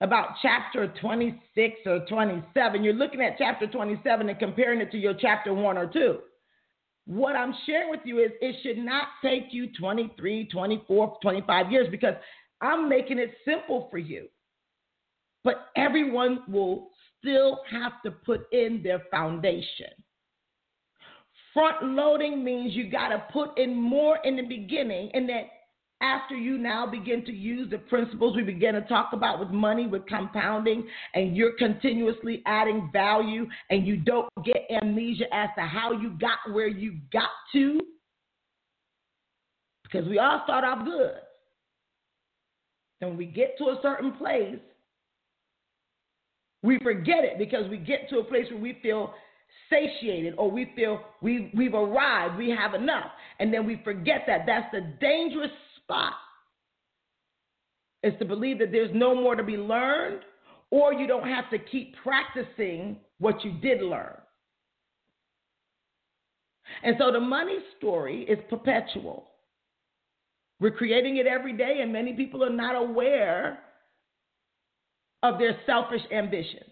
about 0.00 0.34
chapter 0.42 0.92
26 1.00 1.74
or 1.86 2.04
27. 2.08 2.84
You're 2.84 2.92
looking 2.92 3.22
at 3.22 3.38
chapter 3.38 3.66
27 3.66 4.28
and 4.28 4.38
comparing 4.38 4.80
it 4.80 4.90
to 4.92 4.98
your 4.98 5.14
chapter 5.14 5.54
1 5.54 5.78
or 5.78 5.86
2. 5.86 6.18
What 7.06 7.34
I'm 7.34 7.54
sharing 7.66 7.90
with 7.90 8.00
you 8.04 8.20
is 8.20 8.30
it 8.40 8.56
should 8.62 8.78
not 8.78 9.08
take 9.22 9.48
you 9.50 9.68
23, 9.78 10.48
24, 10.48 11.18
25 11.20 11.72
years 11.72 11.88
because 11.90 12.14
I'm 12.60 12.88
making 12.88 13.18
it 13.18 13.34
simple 13.44 13.88
for 13.90 13.98
you. 13.98 14.28
But 15.44 15.70
everyone 15.76 16.44
will 16.48 16.90
still 17.18 17.60
have 17.70 18.00
to 18.04 18.12
put 18.12 18.42
in 18.52 18.80
their 18.84 19.02
foundation. 19.10 19.90
Front 21.52 21.82
loading 21.82 22.44
means 22.44 22.74
you 22.74 22.90
got 22.90 23.08
to 23.08 23.24
put 23.32 23.58
in 23.58 23.74
more 23.74 24.18
in 24.24 24.36
the 24.36 24.42
beginning, 24.42 25.10
and 25.12 25.28
that 25.28 25.50
after 26.02 26.34
you 26.34 26.58
now 26.58 26.86
begin 26.86 27.24
to 27.24 27.32
use 27.32 27.70
the 27.70 27.78
principles 27.78 28.36
we 28.36 28.42
began 28.42 28.74
to 28.74 28.82
talk 28.82 29.10
about 29.12 29.38
with 29.38 29.50
money, 29.50 29.86
with 29.86 30.06
compounding, 30.06 30.86
and 31.14 31.36
you're 31.36 31.56
continuously 31.56 32.42
adding 32.44 32.90
value, 32.92 33.46
and 33.70 33.86
you 33.86 33.96
don't 33.96 34.28
get 34.44 34.68
amnesia 34.82 35.32
as 35.32 35.48
to 35.56 35.62
how 35.62 35.92
you 35.92 36.10
got 36.20 36.38
where 36.52 36.66
you 36.66 36.96
got 37.12 37.30
to, 37.52 37.80
because 39.84 40.06
we 40.08 40.18
all 40.18 40.42
start 40.44 40.64
off 40.64 40.84
good. 40.84 41.14
And 43.00 43.10
when 43.10 43.18
we 43.18 43.26
get 43.26 43.56
to 43.58 43.64
a 43.64 43.78
certain 43.82 44.12
place, 44.12 44.58
we 46.62 46.78
forget 46.78 47.24
it 47.24 47.38
because 47.38 47.68
we 47.68 47.76
get 47.76 48.08
to 48.10 48.18
a 48.18 48.24
place 48.24 48.46
where 48.50 48.60
we 48.60 48.78
feel 48.82 49.12
satiated 49.68 50.34
or 50.38 50.50
we 50.50 50.72
feel 50.76 51.00
we, 51.20 51.50
we've 51.54 51.74
arrived, 51.74 52.36
we 52.36 52.50
have 52.50 52.74
enough. 52.74 53.10
And 53.40 53.52
then 53.52 53.66
we 53.66 53.80
forget 53.82 54.22
that. 54.28 54.42
That's 54.46 54.70
the 54.72 54.82
dangerous 55.00 55.50
spot, 55.92 56.14
is 58.02 58.14
to 58.18 58.24
believe 58.24 58.58
that 58.58 58.72
there's 58.72 58.90
no 58.94 59.14
more 59.14 59.36
to 59.36 59.42
be 59.42 59.56
learned 59.56 60.20
or 60.70 60.92
you 60.94 61.06
don't 61.06 61.28
have 61.28 61.50
to 61.50 61.58
keep 61.58 61.94
practicing 62.02 62.96
what 63.18 63.44
you 63.44 63.52
did 63.52 63.82
learn. 63.82 64.16
And 66.82 66.96
so 66.98 67.12
the 67.12 67.20
money 67.20 67.58
story 67.76 68.22
is 68.22 68.38
perpetual. 68.48 69.28
We're 70.58 70.70
creating 70.70 71.18
it 71.18 71.26
every 71.26 71.52
day, 71.52 71.80
and 71.82 71.92
many 71.92 72.14
people 72.14 72.42
are 72.42 72.52
not 72.52 72.74
aware 72.74 73.58
of 75.22 75.38
their 75.38 75.58
selfish 75.66 76.00
ambitions. 76.12 76.71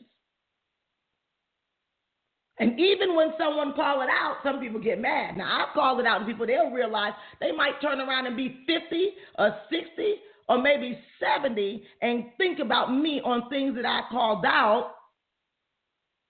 And 2.60 2.78
even 2.78 3.16
when 3.16 3.32
someone 3.38 3.72
call 3.72 4.02
it 4.02 4.10
out, 4.10 4.36
some 4.44 4.60
people 4.60 4.80
get 4.80 5.00
mad. 5.00 5.36
Now 5.36 5.64
I've 5.64 5.74
called 5.74 5.98
it 5.98 6.06
out 6.06 6.18
to 6.18 6.26
people, 6.26 6.46
they'll 6.46 6.70
realize 6.70 7.14
they 7.40 7.52
might 7.52 7.80
turn 7.80 8.00
around 8.00 8.26
and 8.26 8.36
be 8.36 8.64
50 8.66 9.08
or 9.38 9.56
60 9.70 10.14
or 10.46 10.60
maybe 10.60 10.98
70 11.18 11.82
and 12.02 12.26
think 12.36 12.58
about 12.58 12.94
me 12.94 13.22
on 13.24 13.48
things 13.48 13.74
that 13.76 13.86
I 13.86 14.02
called 14.10 14.44
out. 14.44 14.92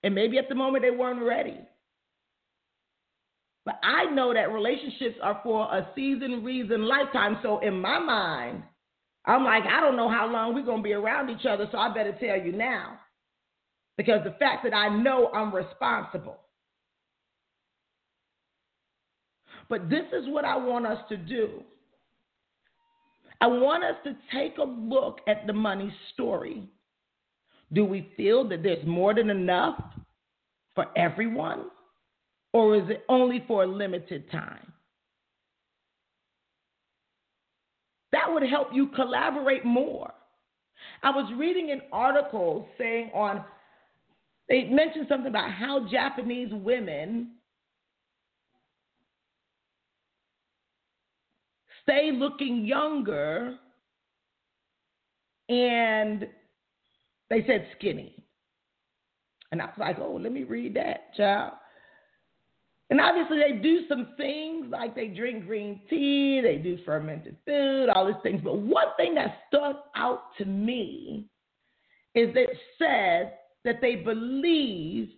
And 0.05 0.15
maybe 0.15 0.39
at 0.39 0.49
the 0.49 0.55
moment 0.55 0.85
they 0.85 0.93
weren't 0.93 1.21
ready. 1.21 1.59
But 3.67 3.81
I 3.83 4.05
know 4.07 4.33
that 4.33 4.53
relationships 4.53 5.17
are 5.21 5.41
for 5.43 5.65
a 5.65 5.89
season, 5.97 6.45
reason, 6.45 6.87
lifetime. 6.87 7.39
So 7.43 7.59
in 7.59 7.81
my 7.81 7.99
mind, 7.99 8.63
I'm 9.27 9.45
like, 9.45 9.65
I 9.65 9.81
don't 9.81 9.97
know 9.97 10.09
how 10.09 10.31
long 10.31 10.55
we're 10.55 10.65
going 10.65 10.79
to 10.79 10.83
be 10.83 10.93
around 10.93 11.29
each 11.29 11.45
other, 11.45 11.69
so 11.73 11.77
I 11.77 11.93
better 11.93 12.17
tell 12.21 12.39
you 12.41 12.53
now 12.53 12.99
because 14.01 14.25
the 14.25 14.31
fact 14.39 14.65
that 14.65 14.73
I 14.73 14.89
know 14.89 15.29
I'm 15.35 15.55
responsible. 15.55 16.39
But 19.69 19.91
this 19.91 20.07
is 20.19 20.27
what 20.27 20.47
I 20.47 20.57
want 20.57 20.87
us 20.87 20.97
to 21.11 21.19
do. 21.19 21.61
I 23.43 23.47
want 23.47 23.85
us 23.85 23.97
to 24.05 24.17
take 24.33 24.57
a 24.57 24.63
look 24.63 25.19
at 25.29 25.47
the 25.47 25.53
money 25.53 25.93
story. 26.15 26.63
Do 27.75 27.85
we 27.85 28.09
feel 28.17 28.49
that 28.49 28.63
there's 28.63 28.87
more 28.87 29.13
than 29.13 29.29
enough 29.29 29.79
for 30.75 30.87
everyone? 30.97 31.67
Or 32.55 32.77
is 32.77 32.89
it 32.89 33.05
only 33.11 33.45
for 33.47 33.65
a 33.65 33.67
limited 33.67 34.31
time? 34.31 34.73
That 38.13 38.33
would 38.33 38.45
help 38.45 38.69
you 38.73 38.87
collaborate 38.97 39.67
more. 39.67 40.11
I 41.03 41.11
was 41.11 41.31
reading 41.37 41.71
an 41.71 41.83
article 41.93 42.67
saying 42.79 43.11
on 43.13 43.45
they 44.51 44.65
mentioned 44.65 45.07
something 45.09 45.29
about 45.29 45.53
how 45.53 45.87
Japanese 45.89 46.49
women 46.51 47.31
stay 51.85 52.11
looking 52.13 52.67
younger 52.67 53.55
and 55.49 56.27
they 57.31 57.45
said 57.47 57.69
skinny. 57.79 58.17
And 59.53 59.63
I 59.63 59.67
was 59.67 59.75
like, 59.79 59.99
oh, 60.01 60.19
let 60.21 60.33
me 60.33 60.43
read 60.43 60.75
that, 60.75 61.15
child. 61.17 61.53
And 62.91 63.01
obviously, 63.01 63.39
they 63.39 63.61
do 63.61 63.83
some 63.89 64.15
things 64.17 64.67
like 64.69 64.97
they 64.97 65.07
drink 65.07 65.47
green 65.47 65.81
tea, 65.89 66.41
they 66.43 66.57
do 66.57 66.77
fermented 66.85 67.37
food, 67.47 67.89
all 67.89 68.07
these 68.07 68.17
things. 68.25 68.41
But 68.43 68.59
one 68.59 68.89
thing 68.97 69.15
that 69.15 69.39
stuck 69.47 69.85
out 69.95 70.23
to 70.39 70.45
me 70.45 71.27
is 72.17 72.31
it 72.35 72.51
said 72.79 73.35
that 73.65 73.81
they 73.81 73.97
believe 73.97 75.11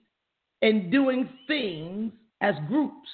in 0.61 0.91
doing 0.91 1.29
things 1.47 2.13
as 2.41 2.55
groups. 2.69 3.09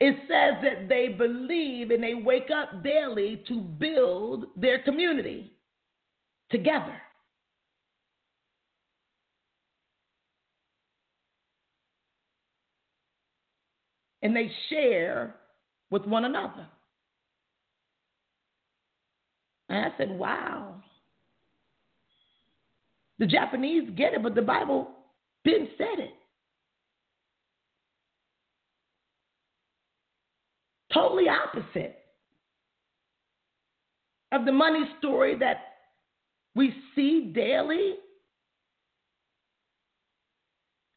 It 0.00 0.16
says 0.22 0.62
that 0.62 0.88
they 0.88 1.08
believe 1.08 1.90
and 1.90 2.02
they 2.02 2.14
wake 2.14 2.48
up 2.50 2.82
daily 2.82 3.44
to 3.46 3.60
build 3.60 4.46
their 4.56 4.80
community 4.82 5.52
together. 6.50 7.00
And 14.22 14.34
they 14.34 14.50
share 14.70 15.36
with 15.90 16.04
one 16.04 16.24
another. 16.24 16.66
And 19.68 19.86
I 19.86 19.96
said, 19.96 20.10
wow. 20.10 20.82
The 23.22 23.28
Japanese 23.28 23.88
get 23.96 24.14
it, 24.14 24.22
but 24.24 24.34
the 24.34 24.42
Bible 24.42 24.88
didn't 25.44 25.68
say 25.78 25.84
it. 25.84 26.10
Totally 30.92 31.26
opposite 31.28 31.98
of 34.32 34.44
the 34.44 34.50
money 34.50 34.80
story 34.98 35.38
that 35.38 35.58
we 36.56 36.74
see 36.96 37.30
daily 37.32 37.94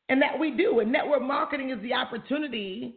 and 0.09 0.19
that 0.19 0.39
we 0.39 0.49
do. 0.49 0.79
And 0.79 0.91
network 0.91 1.21
marketing 1.21 1.69
is 1.69 1.79
the 1.83 1.93
opportunity 1.93 2.95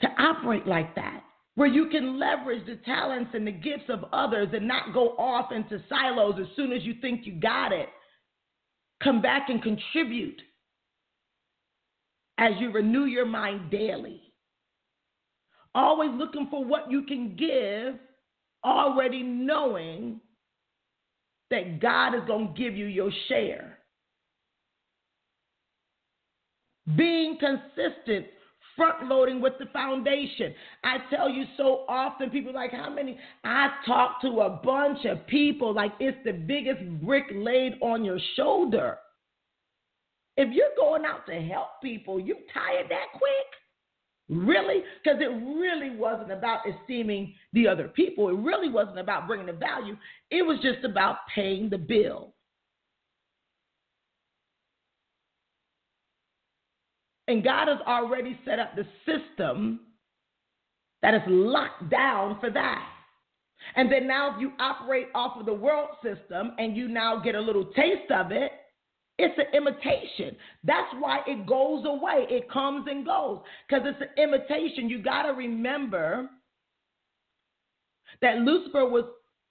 to 0.00 0.08
operate 0.18 0.66
like 0.66 0.94
that, 0.94 1.22
where 1.54 1.68
you 1.68 1.88
can 1.88 2.18
leverage 2.18 2.64
the 2.66 2.76
talents 2.84 3.30
and 3.34 3.46
the 3.46 3.52
gifts 3.52 3.88
of 3.88 4.04
others 4.12 4.48
and 4.52 4.66
not 4.66 4.94
go 4.94 5.10
off 5.18 5.52
into 5.52 5.82
silos 5.88 6.34
as 6.40 6.46
soon 6.56 6.72
as 6.72 6.82
you 6.82 6.94
think 7.00 7.26
you 7.26 7.34
got 7.34 7.72
it. 7.72 7.88
Come 9.02 9.20
back 9.20 9.48
and 9.48 9.62
contribute 9.62 10.40
as 12.38 12.52
you 12.58 12.72
renew 12.72 13.04
your 13.04 13.26
mind 13.26 13.70
daily. 13.70 14.20
Always 15.74 16.10
looking 16.14 16.48
for 16.50 16.64
what 16.64 16.90
you 16.90 17.02
can 17.02 17.36
give, 17.36 17.98
already 18.64 19.22
knowing 19.22 20.20
that 21.50 21.80
God 21.80 22.14
is 22.14 22.22
going 22.26 22.54
to 22.54 22.62
give 22.62 22.74
you 22.76 22.86
your 22.86 23.10
share. 23.28 23.78
Being 26.96 27.38
consistent, 27.38 28.26
front 28.76 29.08
loading 29.08 29.40
with 29.40 29.54
the 29.58 29.66
foundation. 29.66 30.54
I 30.84 30.98
tell 31.14 31.28
you 31.28 31.44
so 31.56 31.84
often, 31.88 32.30
people 32.30 32.52
like, 32.52 32.72
how 32.72 32.90
many? 32.90 33.18
I 33.44 33.70
talk 33.86 34.20
to 34.22 34.40
a 34.40 34.60
bunch 34.62 35.04
of 35.04 35.26
people 35.26 35.74
like 35.74 35.92
it's 36.00 36.18
the 36.24 36.32
biggest 36.32 36.82
brick 37.02 37.24
laid 37.32 37.74
on 37.80 38.04
your 38.04 38.18
shoulder. 38.36 38.98
If 40.36 40.52
you're 40.52 40.66
going 40.76 41.04
out 41.04 41.26
to 41.26 41.34
help 41.34 41.68
people, 41.82 42.18
you 42.18 42.36
tired 42.54 42.86
that 42.88 43.06
quick? 43.12 43.32
Really? 44.28 44.82
Because 45.02 45.20
it 45.20 45.26
really 45.26 45.94
wasn't 45.94 46.32
about 46.32 46.60
esteeming 46.66 47.34
the 47.52 47.68
other 47.68 47.88
people. 47.88 48.28
It 48.28 48.36
really 48.36 48.70
wasn't 48.70 48.98
about 48.98 49.26
bringing 49.26 49.46
the 49.46 49.52
value. 49.52 49.96
It 50.30 50.42
was 50.42 50.58
just 50.62 50.84
about 50.84 51.18
paying 51.34 51.68
the 51.68 51.78
bill. 51.78 52.32
And 57.32 57.42
God 57.42 57.66
has 57.68 57.78
already 57.86 58.38
set 58.44 58.58
up 58.58 58.76
the 58.76 58.84
system 59.06 59.80
that 61.00 61.14
is 61.14 61.22
locked 61.26 61.88
down 61.88 62.38
for 62.40 62.50
that. 62.50 62.86
And 63.74 63.90
then 63.90 64.06
now, 64.06 64.34
if 64.34 64.40
you 64.42 64.52
operate 64.60 65.06
off 65.14 65.38
of 65.40 65.46
the 65.46 65.54
world 65.54 65.88
system 66.02 66.52
and 66.58 66.76
you 66.76 66.88
now 66.88 67.22
get 67.24 67.34
a 67.34 67.40
little 67.40 67.64
taste 67.74 68.10
of 68.10 68.32
it, 68.32 68.52
it's 69.16 69.38
an 69.38 69.46
imitation. 69.56 70.36
That's 70.62 70.92
why 71.00 71.20
it 71.26 71.46
goes 71.46 71.86
away. 71.86 72.26
It 72.28 72.50
comes 72.50 72.86
and 72.90 73.06
goes 73.06 73.38
because 73.66 73.86
it's 73.86 74.02
an 74.02 74.22
imitation. 74.22 74.90
You 74.90 75.02
got 75.02 75.22
to 75.22 75.30
remember 75.30 76.28
that 78.20 78.40
Lucifer 78.40 78.84
was 78.84 79.04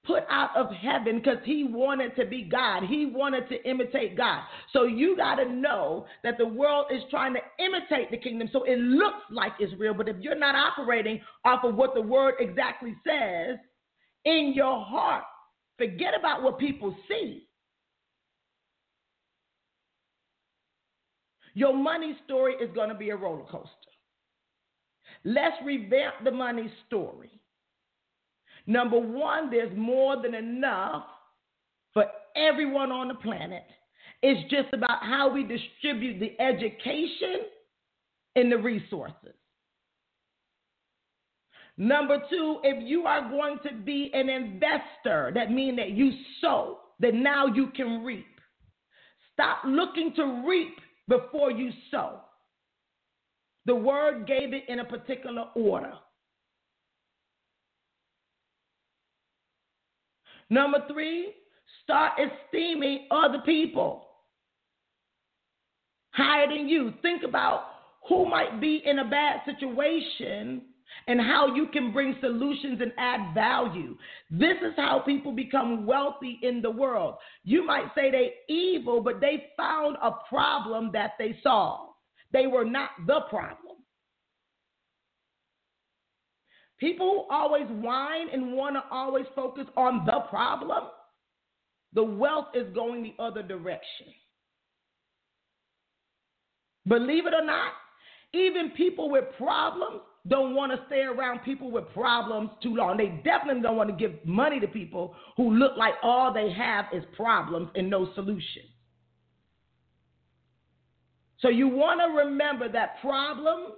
put 0.03 0.23
out 0.29 0.49
of 0.55 0.71
heaven 0.71 1.17
because 1.17 1.37
he 1.45 1.63
wanted 1.63 2.15
to 2.15 2.25
be 2.25 2.43
God. 2.43 2.83
He 2.83 3.05
wanted 3.05 3.47
to 3.49 3.69
imitate 3.69 4.17
God. 4.17 4.41
So 4.73 4.83
you 4.83 5.15
got 5.15 5.35
to 5.35 5.51
know 5.51 6.07
that 6.23 6.37
the 6.37 6.47
world 6.47 6.87
is 6.91 7.01
trying 7.09 7.35
to 7.35 7.39
imitate 7.63 8.09
the 8.09 8.17
kingdom. 8.17 8.49
So 8.51 8.63
it 8.63 8.79
looks 8.79 9.23
like 9.29 9.53
it's 9.59 9.73
real, 9.79 9.93
but 9.93 10.09
if 10.09 10.15
you're 10.19 10.37
not 10.37 10.55
operating 10.55 11.21
off 11.45 11.63
of 11.63 11.75
what 11.75 11.93
the 11.93 12.01
word 12.01 12.35
exactly 12.39 12.95
says 13.05 13.57
in 14.25 14.53
your 14.55 14.83
heart, 14.83 15.23
forget 15.77 16.13
about 16.17 16.41
what 16.41 16.57
people 16.57 16.95
see. 17.07 17.47
Your 21.53 21.75
money 21.75 22.15
story 22.25 22.53
is 22.55 22.73
going 22.73 22.89
to 22.89 22.95
be 22.95 23.09
a 23.09 23.15
roller 23.15 23.43
coaster. 23.43 23.69
Let's 25.25 25.57
revamp 25.65 26.15
the 26.23 26.31
money 26.31 26.71
story. 26.87 27.40
Number 28.67 28.99
one, 28.99 29.49
there's 29.49 29.75
more 29.75 30.21
than 30.21 30.33
enough 30.33 31.05
for 31.93 32.05
everyone 32.35 32.91
on 32.91 33.07
the 33.07 33.15
planet. 33.15 33.63
It's 34.21 34.49
just 34.51 34.73
about 34.73 35.01
how 35.01 35.31
we 35.33 35.43
distribute 35.43 36.19
the 36.19 36.39
education 36.41 37.41
and 38.35 38.51
the 38.51 38.57
resources. 38.57 39.33
Number 41.77 42.21
two, 42.29 42.59
if 42.63 42.87
you 42.87 43.05
are 43.05 43.29
going 43.29 43.57
to 43.63 43.73
be 43.73 44.11
an 44.13 44.29
investor, 44.29 45.31
that 45.33 45.51
means 45.51 45.77
that 45.77 45.91
you 45.91 46.11
sow, 46.39 46.79
that 46.99 47.15
now 47.15 47.47
you 47.47 47.71
can 47.75 48.03
reap. 48.03 48.27
Stop 49.33 49.59
looking 49.65 50.13
to 50.15 50.43
reap 50.47 50.75
before 51.07 51.51
you 51.51 51.71
sow. 51.89 52.19
The 53.65 53.75
word 53.75 54.27
gave 54.27 54.53
it 54.53 54.63
in 54.67 54.79
a 54.79 54.85
particular 54.85 55.45
order. 55.55 55.93
Number 60.51 60.79
three, 60.91 61.33
start 61.81 62.11
esteeming 62.19 63.07
other 63.09 63.39
people 63.45 64.05
higher 66.11 66.45
than 66.45 66.67
you. 66.67 66.93
Think 67.01 67.23
about 67.23 67.67
who 68.09 68.29
might 68.29 68.59
be 68.59 68.81
in 68.85 68.99
a 68.99 69.09
bad 69.09 69.39
situation 69.45 70.63
and 71.07 71.21
how 71.21 71.55
you 71.55 71.67
can 71.71 71.93
bring 71.93 72.17
solutions 72.19 72.81
and 72.81 72.91
add 72.97 73.33
value. 73.33 73.95
This 74.29 74.57
is 74.61 74.73
how 74.75 74.99
people 74.99 75.31
become 75.31 75.85
wealthy 75.85 76.37
in 76.41 76.61
the 76.61 76.69
world. 76.69 77.15
You 77.45 77.65
might 77.65 77.85
say 77.95 78.11
they 78.11 78.33
evil, 78.53 79.01
but 79.01 79.21
they 79.21 79.45
found 79.55 79.95
a 80.03 80.11
problem 80.27 80.91
that 80.91 81.11
they 81.17 81.39
solved. 81.41 81.93
They 82.33 82.47
were 82.47 82.65
not 82.65 82.89
the 83.07 83.21
problem. 83.29 83.77
People 86.81 87.27
who 87.29 87.33
always 87.35 87.67
whine 87.69 88.27
and 88.33 88.53
want 88.53 88.75
to 88.75 88.83
always 88.91 89.25
focus 89.35 89.65
on 89.77 90.03
the 90.03 90.21
problem, 90.31 90.85
the 91.93 92.03
wealth 92.03 92.47
is 92.55 92.73
going 92.73 93.03
the 93.03 93.13
other 93.23 93.43
direction. 93.43 94.07
Believe 96.87 97.27
it 97.27 97.35
or 97.35 97.45
not, 97.45 97.73
even 98.33 98.71
people 98.71 99.11
with 99.11 99.25
problems 99.37 100.01
don't 100.27 100.55
want 100.55 100.71
to 100.71 100.79
stay 100.87 101.01
around 101.01 101.43
people 101.43 101.69
with 101.69 101.83
problems 101.93 102.49
too 102.63 102.75
long. 102.75 102.97
They 102.97 103.21
definitely 103.23 103.61
don't 103.61 103.77
want 103.77 103.91
to 103.91 103.95
give 103.95 104.17
money 104.25 104.59
to 104.59 104.67
people 104.67 105.15
who 105.37 105.53
look 105.53 105.77
like 105.77 105.93
all 106.01 106.33
they 106.33 106.51
have 106.51 106.85
is 106.91 107.03
problems 107.15 107.69
and 107.75 107.91
no 107.91 108.11
solution. 108.15 108.63
So 111.41 111.49
you 111.49 111.67
want 111.67 111.99
to 111.99 112.25
remember 112.25 112.71
that 112.71 112.99
problems 113.01 113.73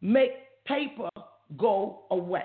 make 0.00 0.32
paper 0.66 1.08
go 1.56 2.04
away. 2.10 2.44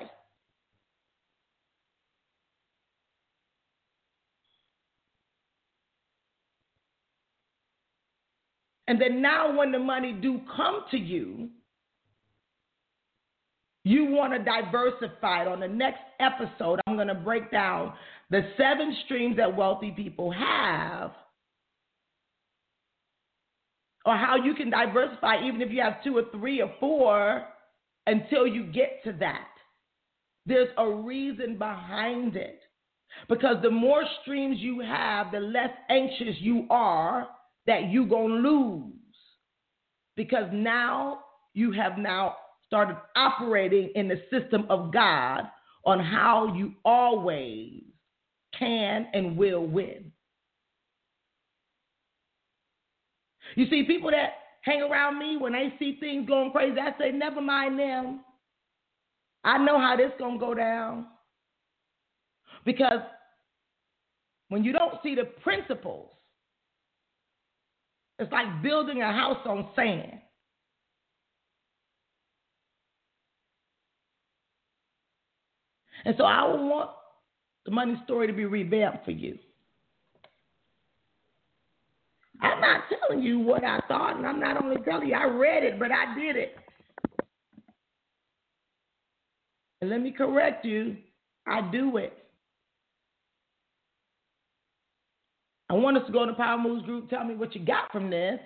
And 8.88 9.00
then 9.00 9.22
now 9.22 9.56
when 9.56 9.72
the 9.72 9.80
money 9.80 10.14
do 10.14 10.42
come 10.56 10.84
to 10.90 10.98
you, 10.98 11.50
you 13.84 14.06
want 14.06 14.34
to 14.34 14.40
diversify 14.40 15.44
it. 15.44 15.48
On 15.48 15.60
the 15.60 15.68
next 15.68 16.02
episode, 16.20 16.80
I'm 16.88 16.96
going 16.96 17.08
to 17.08 17.14
break 17.14 17.52
down 17.52 17.94
the 18.32 18.42
seven 18.58 18.96
streams 19.06 19.38
that 19.38 19.56
wealthy 19.56 19.92
people 19.92 20.32
have 20.32 21.12
or 24.06 24.16
how 24.16 24.38
you 24.44 24.56
can 24.56 24.70
diversify 24.70 25.36
even 25.46 25.62
if 25.62 25.72
you 25.72 25.82
have 25.82 26.04
two 26.04 26.18
or 26.18 26.24
three 26.32 26.62
or 26.62 26.72
four 26.80 27.46
until 28.10 28.48
you 28.48 28.64
get 28.64 29.04
to 29.04 29.14
that. 29.20 29.48
There's 30.48 30.70
a 30.78 30.90
reason 30.90 31.58
behind 31.60 32.36
it. 32.36 32.60
Because 33.28 33.58
the 33.62 33.70
more 33.70 34.04
streams 34.22 34.58
you 34.60 34.80
have, 34.82 35.32
the 35.32 35.40
less 35.40 35.70
anxious 35.90 36.36
you 36.40 36.66
are 36.70 37.28
that 37.68 37.92
you're 37.92 38.08
going 38.08 38.42
to 38.42 38.50
lose. 38.50 38.94
Because 40.16 40.50
now 40.52 41.20
you 41.54 41.72
have 41.72 41.98
now 41.98 42.36
started 42.66 42.98
operating 43.16 43.92
in 43.96 44.08
the 44.08 44.22
system 44.32 44.66
of 44.70 44.92
God 44.92 45.44
on 45.86 46.00
how 46.00 46.56
you 46.56 46.74
always 46.84 47.84
can 48.58 49.08
and 49.14 49.38
will 49.38 49.66
win. 49.66 50.12
You 53.56 53.68
see, 53.70 53.84
people 53.84 54.12
that 54.12 54.39
hang 54.62 54.82
around 54.82 55.20
me 55.20 55.38
when 55.38 55.54
they 55.54 55.74
see 55.80 55.98
things 56.00 56.28
going 56.28 56.52
crazy. 56.52 56.80
I 56.80 56.98
say, 57.00 57.12
never 57.12 57.42
mind 57.42 57.80
them. 57.80 58.22
I 59.44 59.58
know 59.58 59.80
how 59.80 59.96
this 59.96 60.12
gonna 60.20 60.40
go 60.40 60.54
down. 60.54 61.08
Because 62.66 63.02
when 64.50 64.64
you 64.64 64.74
don't 64.74 64.96
see 65.02 65.16
the 65.16 65.26
principles, 65.42 66.12
it's 68.18 68.32
like 68.32 68.62
building 68.62 69.02
a 69.02 69.14
house 69.14 69.40
on 69.46 69.70
sand. 69.76 70.20
And 76.06 76.16
so 76.18 76.24
I 76.24 76.44
want 76.44 76.92
the 77.66 77.72
money 77.72 78.02
story 78.06 78.28
to 78.28 78.34
be 78.34 78.46
revamped 78.46 79.06
for 79.06 79.12
you. 79.12 79.38
I'm 82.42 82.62
not 82.62 82.84
telling 82.90 83.24
you 83.24 83.40
what 83.40 83.64
I 83.64 83.80
thought, 83.88 84.18
and 84.18 84.26
I'm 84.26 84.40
not 84.40 84.64
only 84.64 84.78
telling 84.84 85.10
you 85.10 85.16
I 85.16 85.26
read 85.26 85.64
it, 85.64 85.80
but 85.80 85.92
I 85.92 86.16
did 86.18 86.36
it. 86.36 86.56
And 89.82 89.90
let 89.90 90.02
me 90.02 90.12
correct 90.12 90.66
you, 90.66 90.98
I 91.48 91.70
do 91.72 91.98
it. 91.98 92.14
I 95.70 95.76
want 95.76 95.98
us 95.98 96.04
to 96.08 96.12
go 96.12 96.26
to 96.26 96.34
Power 96.34 96.58
Moves 96.58 96.86
group. 96.86 97.10
Tell 97.10 97.24
me 97.24 97.36
what 97.36 97.54
you 97.56 97.64
got 97.64 97.92
from 97.92 98.10
this. 98.10 98.40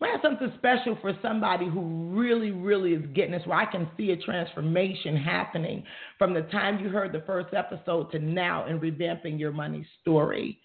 We 0.00 0.08
have 0.08 0.20
something 0.20 0.52
special 0.58 0.98
for 1.00 1.12
somebody 1.22 1.68
who 1.68 2.10
really, 2.12 2.50
really 2.50 2.92
is 2.92 3.06
getting 3.14 3.30
this, 3.30 3.46
where 3.46 3.58
I 3.58 3.70
can 3.70 3.88
see 3.96 4.10
a 4.10 4.16
transformation 4.16 5.16
happening 5.16 5.84
from 6.18 6.34
the 6.34 6.42
time 6.42 6.80
you 6.80 6.90
heard 6.90 7.12
the 7.12 7.22
first 7.24 7.54
episode 7.54 8.10
to 8.10 8.18
now 8.18 8.66
in 8.66 8.80
revamping 8.80 9.38
your 9.38 9.52
money 9.52 9.86
story. 10.00 10.58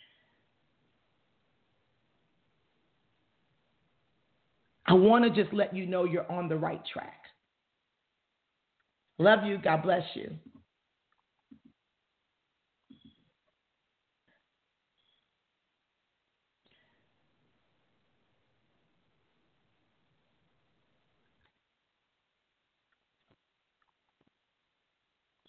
I 4.88 4.94
want 4.94 5.26
to 5.26 5.44
just 5.44 5.54
let 5.54 5.76
you 5.76 5.86
know 5.86 6.06
you're 6.06 6.32
on 6.32 6.48
the 6.48 6.56
right 6.56 6.82
track. 6.92 7.22
Love 9.20 9.40
you. 9.46 9.58
God 9.58 9.84
bless 9.84 10.04
you. 10.14 10.32